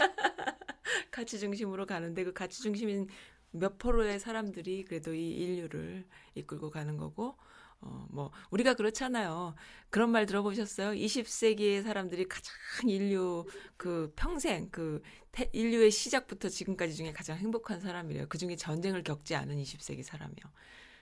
[1.10, 3.08] 가치 중심으로 가는데 그 가치 중심인
[3.52, 7.36] 몇 프로의 사람들이 그래도 이 인류를 이끌고 가는 거고
[7.82, 9.54] 어 뭐 우리가 그렇잖아요.
[9.88, 10.92] 그런 말 들어보셨어요?
[10.94, 12.52] 20세기의 사람들이 가장
[12.86, 13.46] 인류
[13.78, 15.00] 그 평생 그
[15.32, 18.26] 태- 인류의 시작부터 지금까지 중에 가장 행복한 사람이래요.
[18.28, 20.44] 그 중에 전쟁을 겪지 않은 20세기 사람이요.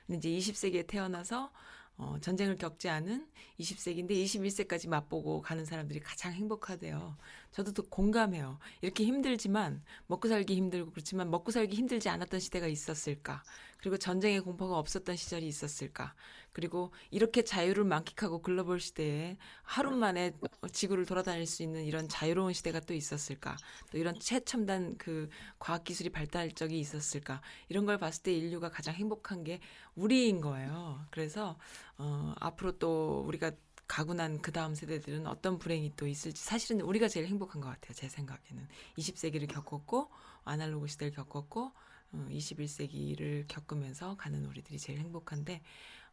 [0.06, 1.52] 근데 이제 20세기에 태어나서
[1.98, 3.26] 어, 전쟁을 겪지 않은
[3.58, 7.16] 20세기인데 21세까지 맛보고 가는 사람들이 가장 행복하대요.
[7.50, 8.58] 저도 또 공감해요.
[8.82, 13.42] 이렇게 힘들지만 먹고 살기 힘들고 그렇지만 먹고 살기 힘들지 않았던 시대가 있었을까?
[13.78, 16.14] 그리고 전쟁의 공포가 없었던 시절이 있었을까?
[16.52, 20.32] 그리고 이렇게 자유를 만끽하고 글로벌 시대에 하루 만에
[20.72, 23.56] 지구를 돌아다닐 수 있는 이런 자유로운 시대가 또 있었을까?
[23.90, 25.28] 또 이런 최첨단 그
[25.58, 27.40] 과학 기술이 발달 적이 있었을까?
[27.68, 29.60] 이런 걸 봤을 때 인류가 가장 행복한 게
[29.94, 31.04] 우리인 거예요.
[31.10, 31.56] 그래서
[31.98, 33.52] 어, 앞으로 또 우리가
[33.86, 37.94] 가고 난 그 다음 세대들은 어떤 불행이 또 있을지 사실은 우리가 제일 행복한 것 같아요.
[37.94, 38.68] 제 생각에는
[38.98, 40.10] 20세기를 겪었고
[40.44, 41.72] 아날로그 시대를 겪었고
[42.12, 45.62] 어, 21세기를 겪으면서 가는 우리들이 제일 행복한데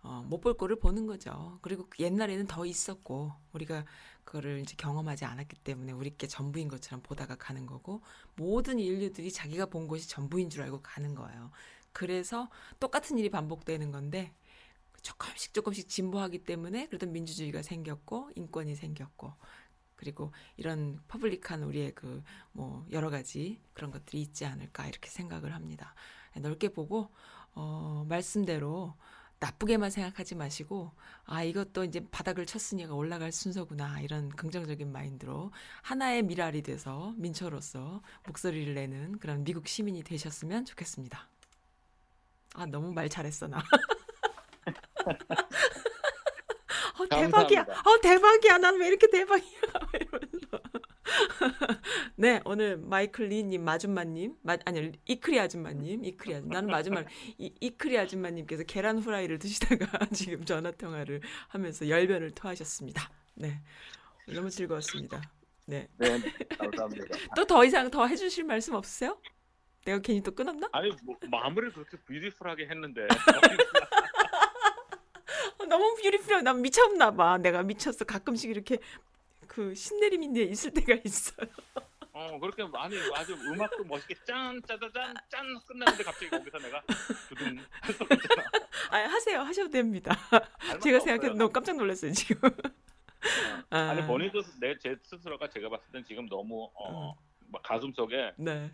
[0.03, 1.59] 어, 못 볼 거를 보는 거죠.
[1.61, 3.85] 그리고 옛날에는 더 있었고 우리가
[4.23, 8.01] 그거를 이제 경험하지 않았기 때문에 우리께 전부인 것처럼 보다가 가는 거고
[8.35, 11.51] 모든 인류들이 자기가 본 것이 전부인 줄 알고 가는 거예요.
[11.91, 14.33] 그래서 똑같은 일이 반복되는 건데
[15.05, 19.33] 조금씩 조금씩 진보하기 때문에 그래도 민주주의가 생겼고 인권이 생겼고
[19.95, 25.93] 그리고 이런 퍼블릭한 우리의 그 뭐 여러 가지 그런 것들이 있지 않을까 이렇게 생각을 합니다.
[26.37, 27.09] 넓게 보고
[27.53, 28.95] 어 말씀대로
[29.39, 30.91] 나쁘게만 생각하지 마시고
[31.25, 35.51] 아 이것도 이제 바닥을 쳤으니까 올라갈 순서구나 이런 긍정적인 마인드로
[35.83, 41.27] 하나의 미랄이 돼서 민초로서 목소리를 내는 그런 미국 시민이 되셨으면 좋겠습니다.
[42.55, 43.61] 아 너무 말 잘했어 나.
[46.97, 47.61] 어, 대박이야.
[47.61, 48.57] 어, 대박이야.
[48.57, 49.59] 난 왜 이렇게 대박이야.
[49.99, 50.59] 이러면서.
[52.15, 56.55] 네, 오늘 마이클 리님, 마줌마님, 마, 아니, 이크리 아줌마님, 이크리 아줌마.
[56.55, 57.03] 나는 마줌마,
[57.37, 63.09] 이, 이크리 아줌마님께서 계란 후라이를 드시다가 지금 전화 통화를 하면서 열변을 토하셨습니다.
[63.35, 63.61] 네.
[64.27, 65.21] 너무 즐거웠습니다.
[65.67, 65.87] 네.
[65.97, 66.21] 네,
[66.57, 67.05] 감사합니다.
[67.35, 69.19] 또 더 이상 더 해주실 말씀 없으세요?
[69.85, 70.67] 내가 괜히 또 끊었나?
[70.71, 73.94] 아니 뭐, 마무리를 그렇게 뷰티풀하게 했는데 어,
[75.65, 76.41] 너무 뷰티풀해.
[76.41, 77.37] 난 미쳤나 봐.
[77.37, 78.05] 내가 미쳤어.
[78.05, 78.77] 가끔씩 이렇게
[79.47, 81.47] 그 신내림인데 있을 때가 있어요.
[82.11, 86.81] 어 그렇게 아니 아주 음악도 멋있게 짠 짜자잔 짠 끝나는데 갑자기 거기서 내가
[87.27, 87.57] 두둥.
[88.89, 89.39] 아, 하세요.
[89.41, 90.15] 하셔도 됩니다.
[90.81, 92.49] 제가 생각해도 너무 깜짝 놀랐어요, 지금.
[93.69, 93.77] 아.
[93.89, 97.13] 아니 본인도 내 제 스스로가 제가 봤을 땐 지금 너무 어,
[97.47, 98.71] 막 가슴 속에 네.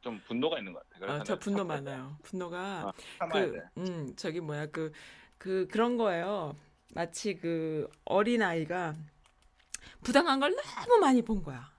[0.00, 1.00] 좀 분노가 있는 것 같아.
[1.00, 1.64] 그래서 아, 저 분노.
[1.64, 2.16] 많아요.
[2.22, 3.60] 분노가 아, 그, 돼.
[3.78, 4.92] 음, 저기 뭐야, 그,
[5.38, 6.56] 그, 그런 거예요.
[6.94, 8.94] 마치 그 어린 아이가
[10.02, 11.70] 부당한 걸 너무 많이 본 거야.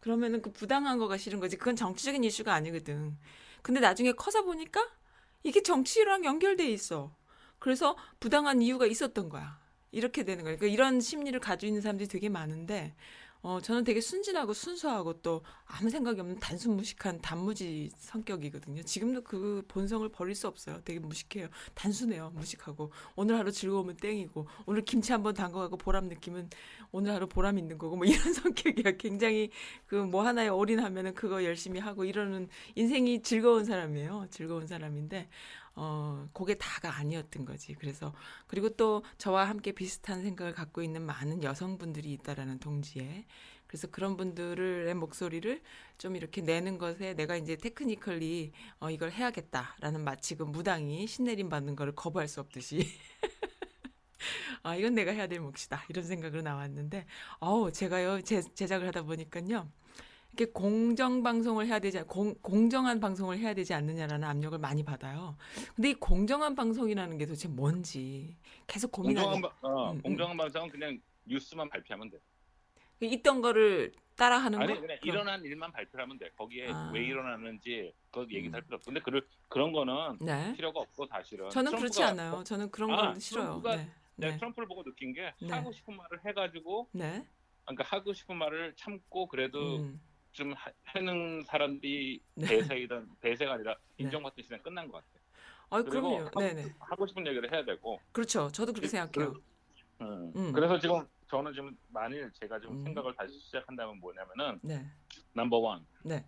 [0.00, 1.56] 그러면은 그 부당한 거가 싫은 거지.
[1.56, 3.16] 그건 정치적인 이슈가 아니거든.
[3.62, 4.86] 근데 나중에 커서 보니까
[5.42, 7.14] 이게 정치랑 연결돼 있어.
[7.58, 9.58] 그래서 부당한 이유가 있었던 거야.
[9.92, 10.58] 이렇게 되는 거예요.
[10.58, 12.94] 그러니까 이런 심리를 가지고 있는 사람들이 되게 많은데,
[13.46, 18.82] 어, 저는 되게 순진하고 순수하고 또 아무 생각이 없는 단순 무식한 단무지 성격이거든요.
[18.84, 20.80] 지금도 그 본성을 버릴 수 없어요.
[20.82, 21.48] 되게 무식해요.
[21.74, 22.30] 단순해요.
[22.34, 22.90] 무식하고.
[23.16, 26.48] 오늘 하루 즐거우면 땡이고, 오늘 김치 한번 담궈가고 보람 느끼면
[26.90, 28.92] 오늘 하루 보람 있는 거고, 뭐 이런 성격이야.
[28.96, 29.50] 굉장히
[29.86, 34.28] 그 뭐 하나에 올인하면은 그거 열심히 하고 이러는 인생이 즐거운 사람이에요.
[34.30, 35.28] 즐거운 사람인데,
[35.76, 37.74] 어, 그게 다가 아니었던 거지.
[37.74, 38.14] 그래서,
[38.46, 43.26] 그리고 또 저와 함께 비슷한 생각을 갖고 있는 많은 여성분들이 있다라는 동지에.
[43.66, 45.60] 그래서 그런 분들의 목소리를
[45.98, 51.74] 좀 이렇게 내는 것에 내가 이제 테크니컬리 어, 이걸 해야겠다라는 마치 그 무당이 신내림 받는
[51.74, 52.86] 거를 거부할 수 없듯이.
[54.62, 55.84] 아, 이건 내가 해야 될 몫이다.
[55.88, 57.06] 이런 생각으로 나왔는데,
[57.40, 59.68] 어우, 제가요, 제, 제작을 하다 보니까요.
[60.36, 65.36] 이렇게 공정 방송을 해야 되지, 않- 공, 공정한 방송을 해야 되지 않느냐라는 압력을 많이 받아요.
[65.76, 70.02] 근데 이 공정한 방송이라는 게 도대체 뭔지 계속 고민하고 공정한 바- 어, 음, 음.
[70.02, 72.18] 공정한 방송은 그냥 뉴스만 발표하면 돼.
[73.00, 74.80] 있던 거를 따라하는 아니 거.
[74.80, 75.14] 그냥 그럼.
[75.14, 76.30] 일어난 일만 발표하면 돼.
[76.36, 76.90] 거기에 아.
[76.92, 78.64] 왜 일어나는지 그거 얘기할 음.
[78.64, 78.90] 필요 없어.
[78.90, 80.52] 근데 그 그런 거는 네.
[80.56, 81.48] 필요가 없어 사실은.
[81.50, 82.42] 저는 그렇지 않아요.
[82.44, 83.60] 저는 그런 아, 건 싫어요.
[83.62, 83.90] 트럼프가- 네.
[84.16, 84.38] 내가 네.
[84.38, 85.48] 트럼프를 보고 느낀 게 네.
[85.48, 87.24] 하고 싶은 말을 해가지고 네.
[87.64, 90.00] 그러니까 하고 싶은 말을 참고 그래도 음.
[90.34, 92.46] 좀 하, 하는 사람들이 네.
[92.46, 94.04] 대세이던 대세가 아니라 네.
[94.04, 95.08] 인정받던 시대는 끝난 것 같아.
[95.70, 96.26] 아, 그리고 그럼요.
[96.26, 96.74] 하고, 네, 네.
[96.78, 97.98] 하고 싶은 얘기를 해야 되고.
[98.12, 98.50] 그렇죠.
[98.52, 99.34] 저도 그렇게 생각해요.
[100.02, 100.32] 음.
[100.36, 100.52] 음.
[100.52, 102.84] 그래서 지금 저는 지금 만일 제가 지금 음.
[102.84, 104.84] 생각을 다시 시작한다면 뭐냐면은 네.
[105.32, 106.24] 넘버 원 네.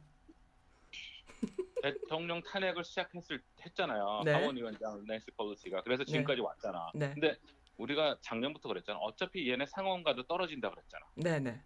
[1.82, 4.22] 대통령 탄핵을 시작했을 했잖아요.
[4.24, 4.32] 네.
[4.32, 6.90] 하원 위원장 낸시 펠로시가 그래서 지금까지 왔잖아.
[6.94, 7.12] 네.
[7.12, 7.36] 근데
[7.76, 8.98] 우리가 작년부터 그랬잖아.
[9.00, 11.04] 어차피 얘네 상원 가도 떨어진다 그랬잖아.
[11.16, 11.60] 네네.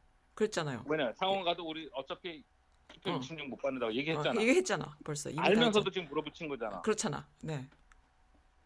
[0.44, 0.84] 그랬잖아요.
[0.88, 2.42] 왜냐 상원 가도 우리 어차피
[2.88, 3.20] 투표 어.
[3.20, 4.40] 66못 받는다고 어, 얘기했잖아.
[4.40, 4.96] 얘기했잖아.
[5.04, 5.90] 벌써 알면서도.
[5.90, 6.80] 지금 물어붙인 거잖아.
[6.80, 7.28] 그렇잖아.
[7.42, 7.68] 네.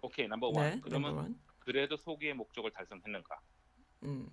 [0.01, 0.55] 오케이 넘버 원.
[0.55, 0.81] 네.
[0.81, 1.41] 그러면 넘버 원.
[1.59, 3.41] 그래도 소기의 목적을 달성했는가?
[4.05, 4.29] 음.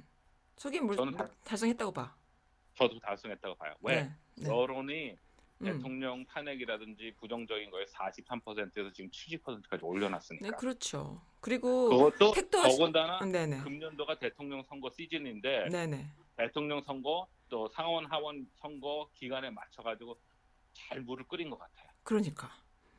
[0.58, 2.16] 속이 물 저는 다- 달성했다고 봐.
[2.76, 3.74] 저도 달성했다고 봐요.
[3.82, 4.04] 왜?
[4.04, 4.16] 네.
[4.36, 4.50] 네.
[4.50, 5.16] 여론이
[5.62, 5.66] 음.
[5.66, 10.48] 대통령 탄핵이라든지 부정적인 거에 43%에서 지금 70%까지 올려놨으니까.
[10.48, 11.22] 네, 그렇죠.
[11.40, 13.62] 그리고 그것도 택도 더군다나 네네.
[13.64, 16.08] 금년도가 대통령 선거 시즌인데 네네.
[16.46, 20.20] 대통령 선거 또 상원 하원 선거 기간에 맞춰 가지고
[20.74, 21.88] 잘 물을 끓인 것 같아요.
[22.04, 22.50] 그러니까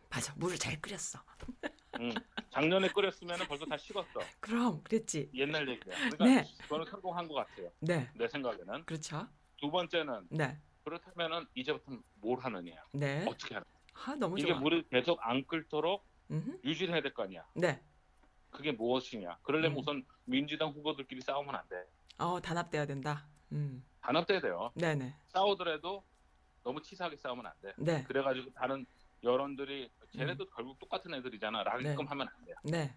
[0.09, 0.33] 맞아.
[0.37, 1.19] 물을 잘 끓였어.
[1.99, 2.13] 음,
[2.51, 4.21] 작년에 끓였으면 벌써 다 식었어.
[4.39, 5.31] 그럼 그랬지.
[5.35, 5.95] 옛날 얘기야.
[5.97, 6.45] 그러니까 네.
[6.69, 7.71] 저는 성공한 것 같아요.
[7.81, 8.09] 네.
[8.15, 8.85] 내 생각에는.
[8.85, 9.27] 그렇죠.
[9.57, 10.57] 두 번째는 네.
[10.85, 12.75] 그렇다면은 이제부터 뭘 하느냐.
[12.93, 13.25] 네.
[13.27, 13.65] 어떻게 하냐.
[13.95, 14.61] 아 너무 이게 좋아.
[14.61, 16.61] 물이 계속 안 끓도록 음흠.
[16.65, 17.45] 유지를 해야 될 거 아니야.
[17.55, 17.83] 네.
[18.51, 19.39] 그게 무엇이냐.
[19.43, 19.81] 그러려면 음.
[19.81, 21.85] 우선 민주당 후보들끼리 싸우면 안 돼.
[22.19, 23.27] 어 단합돼야 된다.
[23.53, 23.85] 음.
[24.01, 24.71] 단합돼야 돼요.
[24.75, 25.15] 네네.
[25.29, 26.03] 싸우더라도
[26.65, 27.73] 너무 치사하게 싸우면 안 돼.
[27.77, 28.03] 네.
[28.05, 28.85] 그래가지고 다른
[29.23, 31.63] 여론들이 쟤네도 결국 똑같은 애들이잖아.
[31.63, 31.97] 라게끔 음.
[32.05, 32.09] 네.
[32.09, 32.57] 하면 안 돼요.
[32.65, 32.97] 네.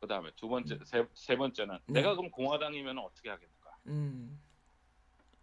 [0.00, 2.00] 그 다음에 두 번째, 세, 세 번째는 네.
[2.00, 3.76] 내가 그럼 공화당이면 어떻게 하겠는가?
[3.88, 4.40] 음.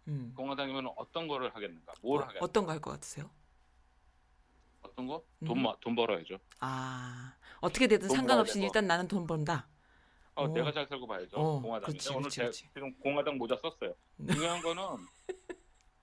[0.08, 0.32] 음.
[0.36, 1.92] 공화당이면 어떤 거를 하겠는가?
[2.02, 2.44] 뭘 어, 하겠는가?
[2.44, 3.30] 어떤 거 할 것 같으세요?
[4.82, 5.22] 어떤 거?
[5.42, 5.46] 음.
[5.46, 6.38] 돈, 마- 돈 벌어야죠.
[6.60, 8.60] 아 어떻게 되든 돈 상관없이.
[8.62, 9.68] 일단 나는 돈 번다.
[10.38, 10.48] 어, 어.
[10.48, 11.36] 내가 잘 살고 봐야죠.
[11.36, 11.92] 어, 공화당이.
[11.92, 12.68] 그치, 오늘 그치, 제, 그치.
[12.72, 13.92] 지금 공화당 모자 썼어요.
[14.32, 14.82] 중요한 거는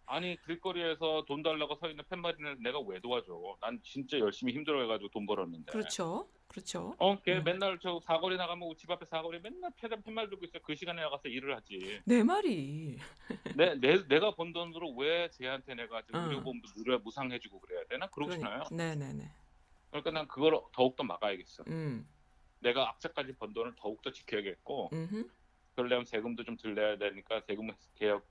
[0.07, 3.57] 아니 길거리에서 돈 달라고 서 있는 팻말이는 내가 왜 도와줘?
[3.61, 5.71] 난 진짜 열심히 힘들어해가지고 돈 벌었는데.
[5.71, 6.29] 그렇죠.
[6.47, 6.93] 그렇죠.
[6.99, 7.43] 어, 걔 음.
[7.43, 10.59] 맨날 저 사거리 나가면 집 앞에 사거리 맨날 팻, 팻말 들고 있어.
[10.59, 12.01] 그 시간에 나가서 일을 하지.
[12.05, 12.97] 내 말이.
[13.55, 16.25] 내, 내, 내가 번 돈으로 왜 쟤한테 내가 지금 응.
[16.27, 18.07] 의료보험도 무료 무상해주고 그래야 되나?
[18.07, 18.63] 그렇잖아요.
[18.63, 19.31] 그러니- 네네네.
[19.89, 21.63] 그러니까 난 그걸 더욱더 막아야겠어.
[21.67, 22.07] 음.
[22.66, 25.30] 내가 악착까지 번 돈을 더욱더 지켜야겠고, 음흠.
[25.76, 28.24] 그러려면 세금도 좀 덜 내야 되니까 세금 개혁을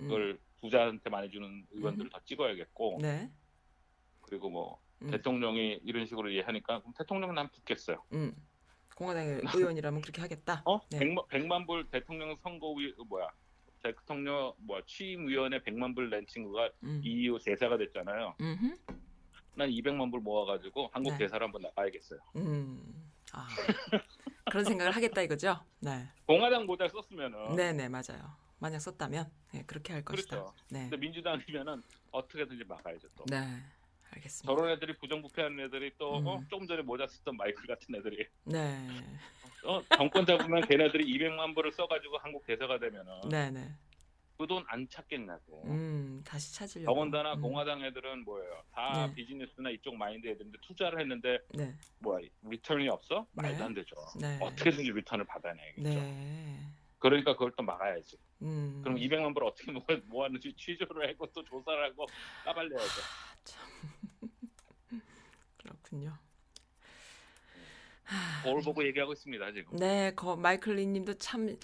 [0.00, 0.38] 음.
[0.60, 3.30] 부자한테 많이 주는 의원들을 더 찍어야겠고, 네.
[4.20, 5.10] 그리고 뭐 음.
[5.10, 8.02] 대통령이 이런 식으로 이해하니까 그럼 대통령은 난 붙겠어요.
[8.12, 8.32] 음.
[8.94, 10.62] 공화당의 의원이라면 그렇게 하겠다.
[10.64, 10.78] 어?
[10.88, 11.00] 네.
[11.00, 13.28] 백만 백만 불 대통령 선거 위 뭐야?
[13.82, 17.00] 대통령 뭐 취임위원회 100만 불 낸 친구가 음.
[17.04, 18.36] EU 대사가 됐잖아요.
[18.40, 18.76] 음흠.
[19.56, 21.18] 난 200만 불 모아가지고 한국 네.
[21.18, 22.20] 대사를 한번 나가야겠어요.
[22.36, 23.10] 음.
[23.34, 23.48] 아.
[24.50, 25.60] 그런 생각을 하겠다 이거죠?
[25.80, 26.08] 네.
[26.26, 28.36] 공화당 모자 썼으면은 네네 맞아요.
[28.58, 30.36] 만약 썼다면 네, 그렇게 할 것이다.
[30.36, 30.54] 그렇죠.
[30.70, 30.80] 네.
[30.82, 31.82] 근데 민주당이면은
[32.12, 33.24] 어떻게든지 막아야죠 또.
[33.28, 33.62] 네.
[34.10, 34.54] 알겠습니다.
[34.54, 36.26] 저런 애들이 부정부패하는 애들이 또 음.
[36.26, 36.42] 어?
[36.48, 38.86] 조금 전에 모자 썼던 마이클 같은 애들이 네.
[39.64, 39.82] 어?
[39.96, 43.74] 정권 잡으면 걔네들이 200만 불을 써가지고 한국 대사가 되면은 네네.
[44.36, 45.62] 그 돈 안 찾겠냐고.
[45.66, 46.92] 음 다시 찾으려고.
[46.92, 47.40] 더군다나 음.
[47.40, 48.62] 공화당 애들은 뭐예요?
[48.72, 49.14] 다 네.
[49.14, 51.74] 비즈니스나 이쪽 마인드 애들인데 투자를 했는데 네.
[52.00, 53.26] 뭐야 return이 없어?
[53.32, 53.64] 말도 네.
[53.64, 53.94] 안 되죠.
[54.20, 54.38] 네.
[54.40, 55.82] 어떻게든지 return을 받아내야겠죠.
[55.88, 56.58] 네.
[56.98, 58.16] 그러니까 그걸 또 막아야지.
[58.42, 58.80] 음.
[58.82, 59.70] 그럼 200만 불 어떻게
[60.06, 62.06] 모았는지 취조를 하고 또 조사를 하고
[62.44, 63.02] 까발려야죠.
[65.58, 66.18] 그렇군요.
[68.42, 69.78] 거울 보고 얘기하고 있습니다 지금.
[69.78, 71.56] 네, 거 마이클 리님도 참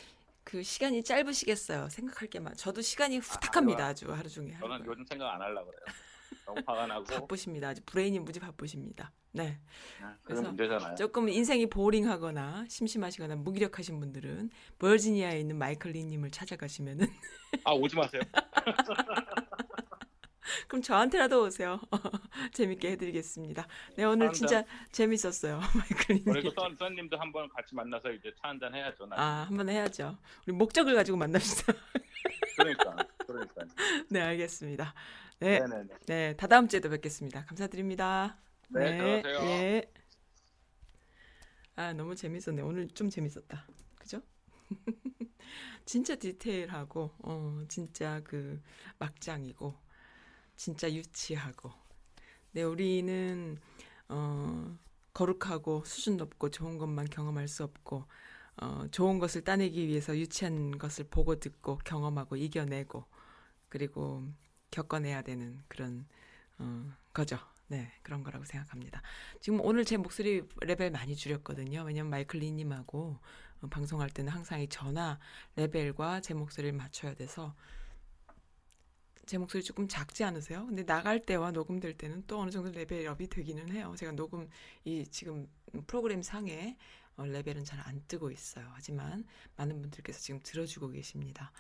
[0.51, 1.89] 그 시간이 짧으시겠어요.
[1.91, 2.55] 생각할 게만.
[2.57, 3.87] 저도 시간이 후딱합니다.
[3.87, 4.55] 아 주 하루 종일.
[4.59, 4.85] 저는 거예요.
[4.91, 5.81] 요즘 생각 안 하려고 그래요.
[6.45, 7.69] 너무 화가 나고 바쁘십니다.
[7.69, 9.13] 아주 브레인이 무지 바쁘십니다.
[9.33, 9.61] 네.
[9.99, 10.97] 그런 그래서 문제잖아요.
[10.97, 17.07] 조금 인생이 보링하거나 심심하시거나 무기력하신 분들은 버지니아에 있는 마이클 리님을 찾아가시면은
[17.65, 18.23] 아 오지 마세요.
[20.69, 21.81] 그럼 저한테라도 오세요.
[22.53, 23.67] 재밌게 해드리겠습니다.
[23.97, 24.33] 네 오늘 감사합니다.
[24.33, 26.25] 진짜 재밌었어요, 마이클리님.
[26.25, 29.07] 그리고 선 선님도 한번 같이 만나서 이제 차 한잔 해야죠.
[29.07, 29.17] 나.
[29.17, 30.19] 아 한번 해야죠.
[30.47, 31.73] 우리 목적을 가지고 만납시다.
[32.57, 32.97] 그러니까
[33.27, 33.65] 그러니까.
[34.09, 34.95] 네 알겠습니다.
[35.39, 35.95] 네, 네네네.
[36.07, 37.45] 네 다다음 주에도 뵙겠습니다.
[37.47, 38.37] 감사드립니다.
[38.69, 39.51] 네, 들어가세요.
[39.51, 39.93] 예.
[41.77, 42.63] 아 너무 재밌었네.
[42.63, 43.67] 오늘 좀 재밌었다.
[43.99, 44.21] 그죠?
[45.85, 48.61] 진짜 디테일하고 어 진짜 그
[48.99, 49.75] 막장이고
[50.61, 51.73] 진짜 유치하고.
[52.53, 53.57] 네 우리는
[54.09, 54.77] 어
[55.15, 58.05] 거룩하고 수준 높고 좋은 것만 경험할 수 없고
[58.59, 63.07] 어 좋은 것을 따내기 위해서 유치한 것을 보고 듣고 경험하고 이겨내고
[63.71, 64.29] 그리고
[64.71, 66.07] 겪어내야 되는 그런
[66.59, 67.39] 어, 거죠.
[67.69, 69.01] 네, 그런 거라고 생각합니다.
[69.41, 71.85] 지금 오늘 제 목소리 레벨 많이 줄였거든요.
[71.85, 73.19] 왜냐면 마이클 리님하고
[73.63, 75.19] 어, 방송할 때는 항상 이 전화
[75.57, 77.55] 레벨과 제 목소리를 맞춰야 돼서
[79.31, 80.67] 제 목소리 조금 작지 않으세요?
[80.67, 83.95] 근데 나갈 때와 녹음될 때는 또 어느 정도 level up이 되기는 해요.
[83.97, 84.49] 제가 녹음
[84.85, 85.49] 이 지금
[85.87, 86.77] 프로그램 상에
[87.17, 88.69] 어, 레벨은 잘 안 뜨고 있어요.
[88.75, 89.25] 하지만
[89.55, 91.53] 많은 분들께서 지금 들어주고 계십니다.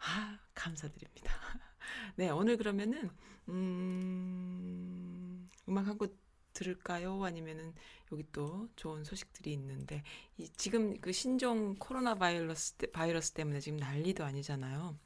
[0.00, 1.32] 아, 감사드립니다.
[2.16, 3.08] 네, 오늘 그러면은
[3.48, 6.14] 음, 음악 한 곡
[6.52, 7.24] 들을까요?
[7.24, 7.72] 아니면은
[8.12, 10.02] 여기 또 좋은 소식들이 있는데
[10.36, 14.96] 이 지금 그 신종 코로나 바이러스 때- 바이러스 때문에 지금 난리도 아니잖아요.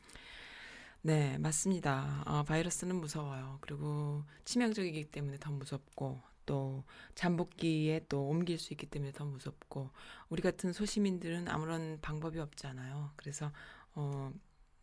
[1.02, 2.22] 네, 맞습니다.
[2.26, 3.58] 어, 바이러스는 무서워요.
[3.60, 6.84] 그리고 치명적이기 때문에 더 무섭고 또
[7.14, 9.90] 잠복기에 또 옮길 수 있기 때문에 더 무섭고
[10.28, 13.12] 우리 같은 소시민들은 아무런 방법이 없잖아요.
[13.16, 13.52] 그래서
[13.94, 14.32] 어,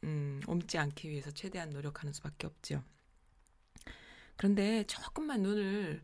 [0.03, 2.83] 음, 옮지 않기 위해서 최대한 노력하는 수밖에 없죠.
[4.37, 6.01] 그런데 조금만 눈을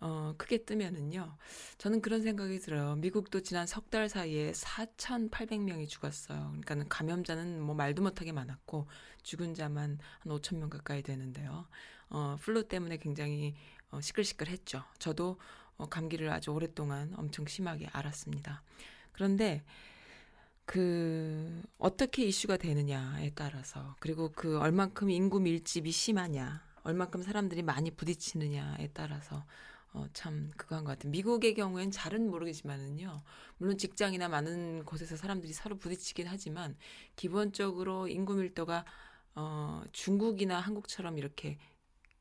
[0.00, 1.36] 어, 크게 뜨면은요.
[1.78, 2.96] 저는 그런 생각이 들어요.
[2.96, 6.54] 미국도 지난 석 달 사이에 4,800명이 죽었어요.
[6.64, 8.86] 그러니까 감염자는 뭐 말도 못하게 많았고
[9.24, 11.66] 죽은 자만 한 5천 명 가까이 되는데요.
[12.08, 13.54] 어, 플루 때문에 굉장히
[13.90, 14.84] 어, 시끌시끌했죠.
[14.98, 15.38] 저도
[15.76, 18.62] 어, 감기를 아주 오랫동안 엄청 심하게 앓았습니다.
[19.12, 19.64] 그런데
[20.64, 28.90] 그 어떻게 이슈가 되느냐에 따라서 그리고 그 얼만큼 인구 밀집이 심하냐, 얼만큼 사람들이 많이 부딪히느냐에
[28.94, 29.44] 따라서
[29.92, 31.10] 어, 참 그거 한 것 같아요.
[31.10, 33.22] 미국의 경우엔 잘은 모르겠지만은요.
[33.58, 36.76] 물론 직장이나 많은 곳에서 사람들이 서로 부딪히긴 하지만
[37.16, 38.84] 기본적으로 인구 밀도가
[39.34, 41.58] 어, 중국이나 한국처럼 이렇게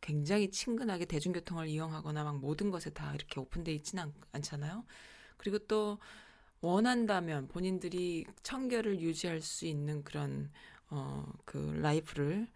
[0.01, 4.85] 굉장히 친근하게 대중교통을 이용하거나 막 모든 것에 다 이렇게 오픈돼 있지는 않, 않잖아요.
[5.37, 5.99] 그리고 또
[6.61, 10.51] 원한다면 본인들이 청결을 유지할 수 있는 그런
[10.89, 12.47] 어, 그 라이프를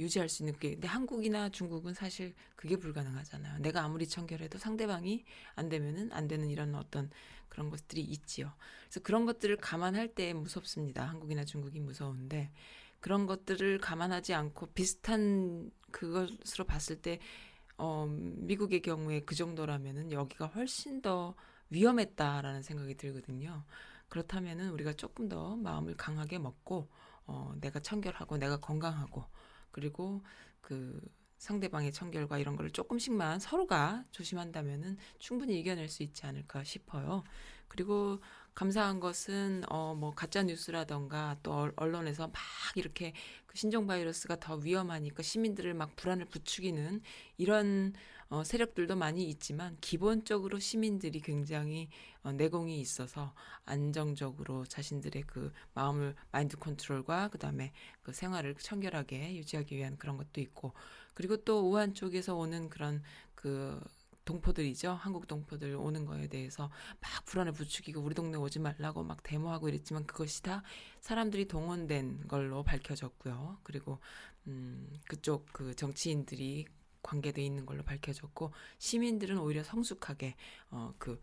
[0.00, 3.58] 유지할 수 있는 게 근데 한국이나 중국은 사실 그게 불가능하잖아요.
[3.60, 5.24] 내가 아무리 청결해도 상대방이
[5.54, 7.10] 안 되면은 안 되는 이런 어떤
[7.48, 8.52] 그런 것들이 있지요.
[8.84, 11.04] 그래서 그런 것들을 감안할 때 무섭습니다.
[11.04, 12.50] 한국이나 중국이 무서운데
[13.00, 17.18] 그런 것들을 감안하지 않고 비슷한 그것으로 봤을 때
[17.76, 21.34] 어, 미국의 경우에 그 정도라면은 여기가 훨씬 더
[21.70, 23.64] 위험했다라는 생각이 들거든요.
[24.08, 26.88] 그렇다면은 우리가 조금 더 마음을 강하게 먹고
[27.26, 29.24] 어, 내가 청결하고 내가 건강하고
[29.72, 30.22] 그리고
[30.60, 31.00] 그
[31.38, 37.24] 상대방의 청결과 이런 거를 조금씩만 서로가 조심한다면은 충분히 이겨낼 수 있지 않을까 싶어요.
[37.68, 38.20] 그리고
[38.54, 42.34] 감사한 것은 어 뭐 가짜 뉴스라던가 또 얼- 언론에서 막
[42.76, 43.12] 이렇게
[43.46, 47.00] 그 신종 바이러스가 더 위험하니까 시민들을 막 불안을 부추기는
[47.38, 47.92] 이런
[48.30, 51.88] 어 세력들도 많이 있지만 기본적으로 시민들이 굉장히
[52.22, 57.72] 어 내공이 있어서 안정적으로 자신들의 그 마음을 마인드 컨트롤과 그다음에
[58.02, 60.74] 그 생활을 청결하게 유지하기 위한 그런 것도 있고
[61.12, 63.02] 그리고 또 우한 쪽에서 오는 그런
[63.34, 63.80] 그
[64.24, 64.92] 동포들이죠.
[64.92, 66.70] 한국 동포들 오는 거에 대해서
[67.00, 70.62] 막 불안을 부추기고 우리 동네 오지 말라고 막 데모하고 이랬지만 그것이 다
[71.00, 73.58] 사람들이 동원된 걸로 밝혀졌고요.
[73.64, 73.98] 그리고
[74.46, 76.66] 음 그쪽 그 정치인들이
[77.02, 80.36] 관계돼 있는 걸로 밝혀졌고 시민들은 오히려 성숙하게
[80.70, 81.20] 어그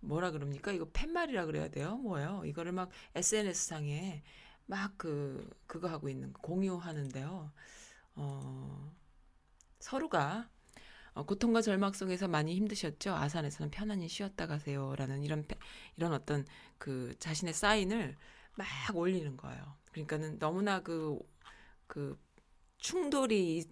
[0.00, 0.72] 뭐라 그럽니까?
[0.72, 1.96] 이거 팻말이라 그래야 돼요?
[1.98, 2.42] 뭐예요?
[2.46, 4.22] 이거를 막 SNS 상에
[4.66, 7.52] 막 그 그거 하고 있는 거, 공유하는데요.
[8.16, 8.92] 어
[9.80, 10.48] 서로가
[11.14, 13.14] 어, 고통과 절망 속에서 많이 힘드셨죠.
[13.14, 15.58] 아산에서는 편안히 쉬었다 가세요 라는 이런 페-
[15.96, 16.46] 이런 어떤
[16.78, 18.16] 그 자신의 사인을
[18.56, 19.76] 막 올리는 거예요.
[19.92, 21.18] 그러니까는 너무나 그
[21.88, 22.18] 그
[22.78, 23.64] 충돌이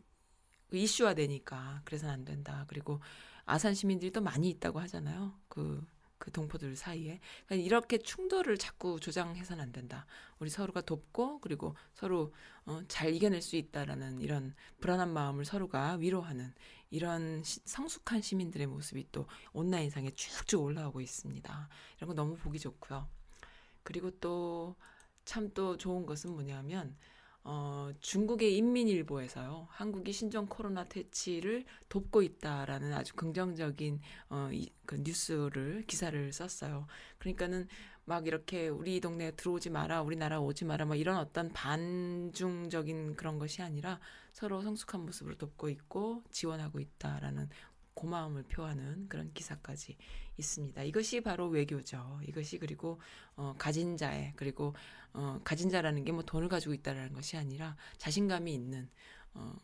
[0.72, 2.64] 이- 이슈화 되니까 그래서는 안 된다.
[2.68, 3.00] 그리고
[3.44, 5.34] 아산 시민들이 또 많이 있다고 하잖아요.
[5.48, 5.84] 그,
[6.18, 7.18] 그 동포들 사이에.
[7.46, 10.06] 그러니까 이렇게 충돌을 자꾸 조장해서는 안 된다.
[10.38, 12.32] 우리 서로가 돕고 그리고 서로
[12.64, 16.54] 어, 잘 이겨낼 수 있다라는 이런 불안한 마음을 서로가 위로하는
[16.90, 21.68] 이런 시- 성숙한 시민들의 모습이 또 온라인상에 쭉쭉 올라오고 있습니다.
[21.96, 23.08] 이런 거 너무 보기 좋고요.
[23.82, 24.76] 그리고 또
[25.24, 26.96] 참또 좋은 것은 뭐냐면
[27.44, 35.84] 어, 중국의 인민일보에서요, 한국이 신종 코로나 퇴치를 돕고 있다라는 아주 긍정적인 어, 이, 그 뉴스를
[35.86, 36.86] 기사를 썼어요.
[37.18, 37.66] 그러니까는
[38.04, 43.62] 막 이렇게 우리 동네에 들어오지 마라, 우리나라 오지 마라, 뭐 이런 어떤 반중적인 그런 것이
[43.62, 44.00] 아니라
[44.32, 47.48] 서로 성숙한 모습으로 돕고 있고 지원하고 있다라는
[47.94, 49.96] 고마움을 표하는 그런 기사까지
[50.38, 50.82] 있습니다.
[50.84, 52.20] 이것이 바로 외교죠.
[52.26, 53.00] 이것이 그리고
[53.36, 54.74] 어, 가진 자의 그리고
[55.12, 58.88] 어, 가진 자라는 게 뭐 돈을 가지고 있다라는 것이 아니라 자신감이 있는
[59.34, 59.54] 어,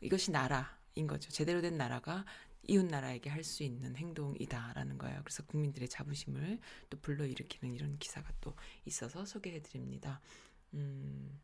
[0.00, 1.30] 이것이 나라인 거죠.
[1.30, 2.24] 제대로 된 나라가
[2.66, 5.20] 이웃 나라에게 할 수 있는 행동이다라는 거예요.
[5.24, 6.58] 그래서 국민들의 자부심을
[6.90, 10.20] 또 불러일으키는 이런 기사가 또 있어서 소개해 드립니다.
[10.74, 11.40] 음.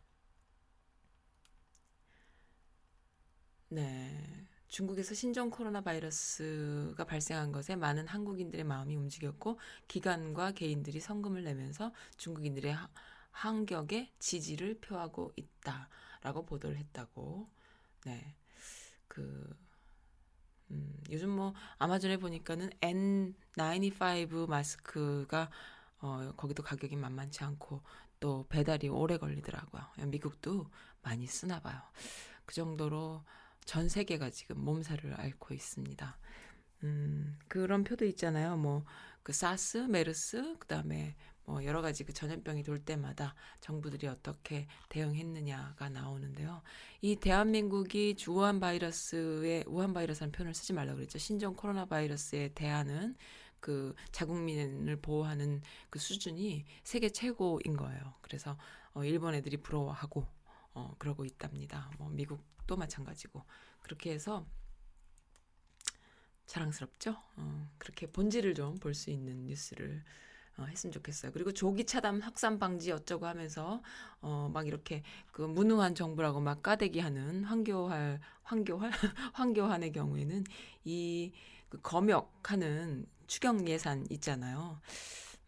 [3.68, 4.46] 네.
[4.68, 9.58] 중국에서 신종 코로나 바이러스가 발생한 것에 많은 한국인들의 마음이 움직였고
[9.88, 12.88] 기관과 개인들이 성금을 내면서 중국인들의 하-
[13.30, 17.48] 한격에 지지를 표하고 있다라고 보도를 했다고.
[18.06, 18.34] 네.
[19.08, 19.54] 그
[20.70, 25.50] 음, 요즘 뭐 아마존에 보니까는 N95 마스크가
[26.00, 27.82] 어, 거기도 가격이 만만치 않고
[28.20, 29.82] 또 배달이 오래 걸리더라고요.
[30.06, 30.66] 미국도
[31.02, 31.80] 많이 쓰나 봐요.
[32.46, 33.22] 그 정도로
[33.64, 36.18] 전 세계가 지금 몸살을 앓고 있습니다.
[36.84, 38.56] 음, 그런 표도 있잖아요.
[38.56, 38.84] 뭐
[39.24, 45.88] 그 사스, 메르스, 그 다음에 뭐 여러 가지 그 전염병이 돌 때마다 정부들이 어떻게 대응했느냐가
[45.88, 46.62] 나오는데요.
[47.00, 51.18] 이 대한민국이 우한 바이러스에 우한 바이러스라는 표현을 쓰지 말라고 그랬죠.
[51.18, 53.16] 신종 코로나 바이러스에 대하는
[53.60, 58.14] 그 자국민을 보호하는 그 수준이 세계 최고인 거예요.
[58.20, 58.58] 그래서
[58.92, 60.26] 어, 일본 애들이 부러워하고
[60.74, 61.90] 어, 그러고 있답니다.
[61.98, 63.42] 뭐 미국 도 마찬가지고
[63.80, 64.46] 그렇게 해서
[66.46, 67.16] 자랑스럽죠.
[67.36, 70.02] 어, 그렇게 본질을 좀 볼 수 있는 뉴스를
[70.56, 71.32] 어, 했으면 좋겠어요.
[71.32, 73.82] 그리고 조기 차단 확산 방지 어쩌고 하면서
[74.20, 75.02] 어, 막 이렇게
[75.32, 78.90] 그 무능한 정부라고 막 까대기하는 황교할 황교할
[79.34, 80.44] 황교안의 경우에는
[80.84, 81.32] 이
[81.74, 84.80] 그 검역하는 추경 예산 있잖아요.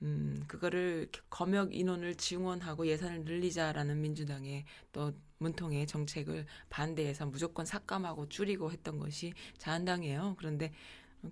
[0.03, 8.70] 음, 그거를 검역 인원을 증원하고 예산을 늘리자라는 민주당의 또 문통의 정책을 반대해서 무조건 삭감하고 줄이고
[8.70, 10.36] 했던 것이 자한당이에요.
[10.38, 10.72] 그런데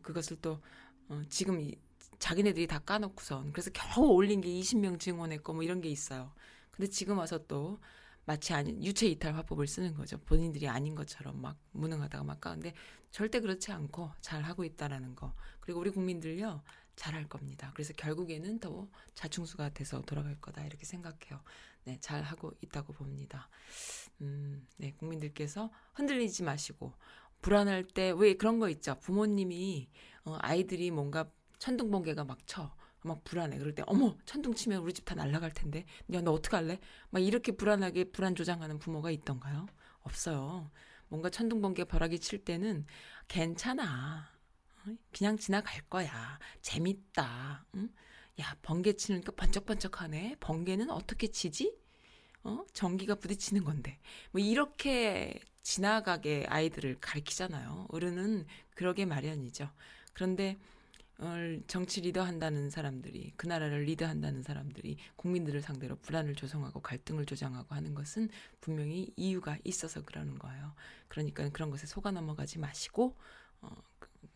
[0.03, 0.61] 그것을 또
[1.09, 1.75] 어, 지금 이,
[2.19, 6.33] 자기네들이 다 까놓고선 그래서 겨우 올린 게 20명 증원했고 뭐 이런 게 있어요.
[6.71, 7.79] 근데 지금 와서 또
[8.27, 10.17] 마치 아닌 유체 이탈 화법을 쓰는 거죠.
[10.19, 12.73] 본인들이 아닌 것처럼 막 무능하다가 막 까는데
[13.11, 15.35] 절대 그렇지 않고 잘 하고 있다라는 거.
[15.61, 16.63] 그리고 우리 국민들요
[16.97, 17.71] 잘할 겁니다.
[17.75, 21.43] 그래서 결국에는 더 자충수가 돼서 돌아갈 거다 이렇게 생각해요.
[21.85, 23.49] 네, 잘 하고 있다고 봅니다.
[24.21, 26.95] 음, 네, 국민들께서 흔들리지 마시고
[27.43, 28.99] 불안할 때 왜 그런 거 있죠.
[29.01, 29.89] 부모님이
[30.25, 32.75] 어, 아이들이 뭔가 천둥 번개가 막 쳐.
[33.07, 33.59] 막 불안해.
[33.59, 35.85] 그럴 때 어머 천둥 치면 우리 집 다 날아갈 텐데.
[36.13, 36.79] 야 너 어떡 할래?
[37.11, 39.67] 막 이렇게 불안하게 불안 조장하는 부모가 있던가요?
[40.03, 40.71] 없어요.
[41.09, 42.87] 뭔가 천둥 번개 벼락이 칠 때는
[43.29, 44.34] 괜찮아.
[45.13, 46.39] 그냥 지나갈 거야.
[46.63, 47.67] 재밌다.
[47.77, 47.89] 응?
[48.41, 50.37] 야 번개 치니까 번쩍번쩍하네.
[50.41, 51.77] 번개는 어떻게 치지?
[52.43, 52.65] 어?
[52.73, 53.99] 전기가 부딪히는 건데.
[54.33, 57.87] 뭐 이렇게 지나가게 아이들을 가르치잖아요.
[57.89, 59.71] 어른은 그러게 마련이죠.
[60.13, 60.59] 그런데
[61.69, 68.29] 정치 리더한다는 사람들이 그 나라를 리드한다는 사람들이 국민들을 상대로 불안을 조성하고 갈등을 조장하고 하는 것은
[68.61, 70.75] 분명히 이유가 있어서 그러는 거예요.
[71.09, 73.17] 그러니까 그런 것에 속아 넘어가지 마시고
[73.63, 73.71] 어,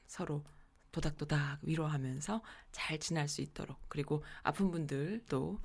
[0.08, 0.42] 서로
[0.90, 2.42] 도닥도닥 위로하면서
[2.72, 5.60] 잘 지날 수 있도록 그리고 아픈 분들도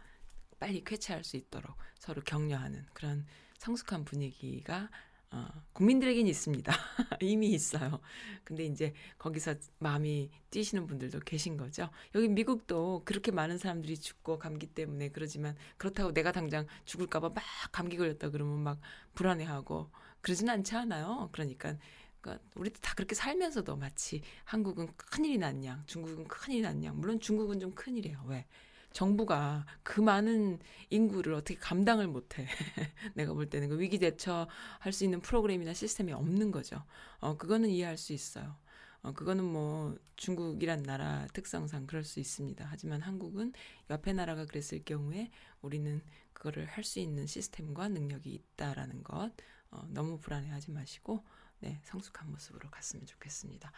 [0.59, 3.25] 빨리 쾌차할 수 있도록 서로 격려하는 그런
[3.57, 4.89] 성숙한 분위기가
[5.31, 6.71] 어, 국민들에겐 있습니다.
[7.21, 7.99] 이미 있어요.
[8.43, 11.89] 근데 이제 거기서 마음이 뛰시는 분들도 계신 거죠.
[12.13, 17.97] 여기 미국도 그렇게 많은 사람들이 죽고 감기 때문에 그러지만 그렇다고 내가 당장 죽을까봐 막 감기
[17.97, 18.79] 걸렸다 그러면 막
[19.15, 19.89] 불안해하고
[20.21, 21.29] 그러진 않지 않아요.
[21.31, 21.77] 그러니까
[22.23, 26.93] 그러니까 우리도 다 그렇게 살면서도 마치 한국은 큰일이 났냐, 중국은 큰일이 났냐.
[26.93, 28.23] 물론 중국은 좀 큰일이에요.
[28.27, 28.47] 왜?
[28.93, 30.59] 정부가 그 많은
[30.89, 32.47] 인구를 어떻게 감당을 못해.
[33.15, 36.83] 내가 볼 때는 그 위기 대처할 수 있는 프로그램이나 시스템이 없는 거죠.
[37.19, 38.55] 어, 그거는 이해할 수 있어요.
[39.01, 42.65] 어, 그거는 뭐 중국이란 나라 특성상 그럴 수 있습니다.
[42.69, 43.51] 하지만 한국은
[43.89, 45.29] 옆에 나라가 그랬을 경우에
[45.61, 46.01] 우리는
[46.33, 49.31] 그거를 할 수 있는 시스템과 능력이 있다라는 것
[49.71, 51.23] 어, 너무 불안해하지 마시고
[51.63, 53.71] 네, 성숙한 모습으로 갔으면 좋겠습니다.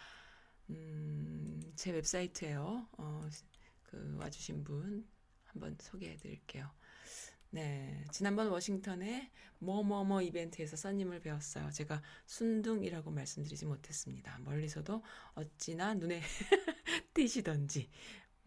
[0.72, 2.88] 음, 제 웹사이트에요.
[2.98, 3.30] 어,
[3.84, 5.08] 그 와주신 분
[5.44, 6.68] 한번 소개해 드릴게요.
[7.52, 8.04] 네.
[8.12, 11.70] 지난번 워싱턴에 뭐뭐뭐 이벤트에서 써님을 배웠어요.
[11.70, 14.40] 제가 순둥이라고 말씀드리지 못했습니다.
[14.40, 15.04] 멀리서도
[15.36, 16.24] 어찌나 눈에
[17.14, 17.92] 띄시던지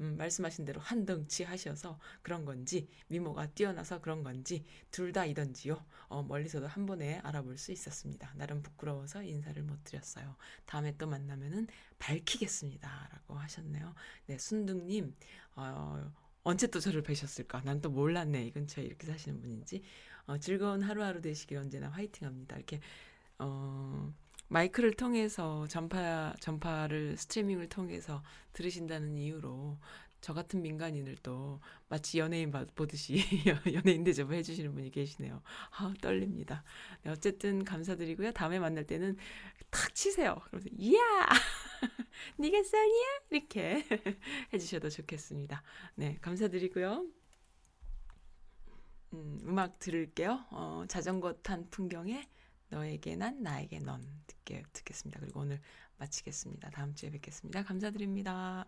[0.01, 5.85] 음, 말씀하신 대로 한덩치 하셔서 그런 건지 미모가 뛰어나서 그런 건지 둘 다이던지요.
[6.09, 8.33] 어, 멀리서도 한 번에 알아볼 수 있었습니다.
[8.37, 10.37] 나름 부끄러워서 인사를 못 드렸어요.
[10.67, 11.67] 다음에 또 만나면은
[11.99, 13.95] 밝히겠습니다라고 하셨네요.
[14.27, 15.15] 네, 순둥님
[15.57, 16.13] 어,
[16.45, 17.63] 언제 또 저를 뵈셨을까?
[17.65, 18.47] 난 또 몰랐네.
[18.47, 19.83] 이 근처에 이렇게 사시는 분인지.
[20.27, 22.57] 어, 즐거운 하루하루 되시길 언제나 화이팅합니다.
[22.57, 22.81] 이렇게
[23.39, 24.13] 어,
[24.49, 28.23] 마이크를 통해서 전파 전파를 스트리밍을 통해서
[28.53, 29.79] 들으신다는 이유로
[30.21, 33.19] 저 같은 민간인을 또 마치 연예인 보듯이
[33.73, 35.43] 연예인 대접을 해주시는 분이 계시네요.
[35.71, 36.65] 아 떨립니다.
[37.03, 38.33] 네, 어쨌든 감사드리고요.
[38.33, 39.17] 다음에 만날 때는
[39.71, 40.41] 탁 치세요.
[40.51, 41.01] 그래서 이야
[42.37, 43.87] 네가 쌍이야 이렇게
[44.53, 45.63] 해주셔도 좋겠습니다.
[45.95, 47.07] 네 감사드리고요.
[49.15, 50.47] 음, 음악 들을게요.
[50.51, 52.29] 어, 자전거 탄 풍경에
[52.71, 55.21] 너에게 난 나에게 넌 듣게 듣겠습니다.
[55.21, 55.61] 그리고 오늘
[55.99, 56.71] 마치겠습니다.
[56.71, 57.63] 다음 주에 뵙겠습니다.
[57.65, 58.67] 감사드립니다.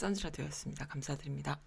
[0.00, 0.86] 선즈라디오였습니다.
[0.86, 1.59] 감사드립니다.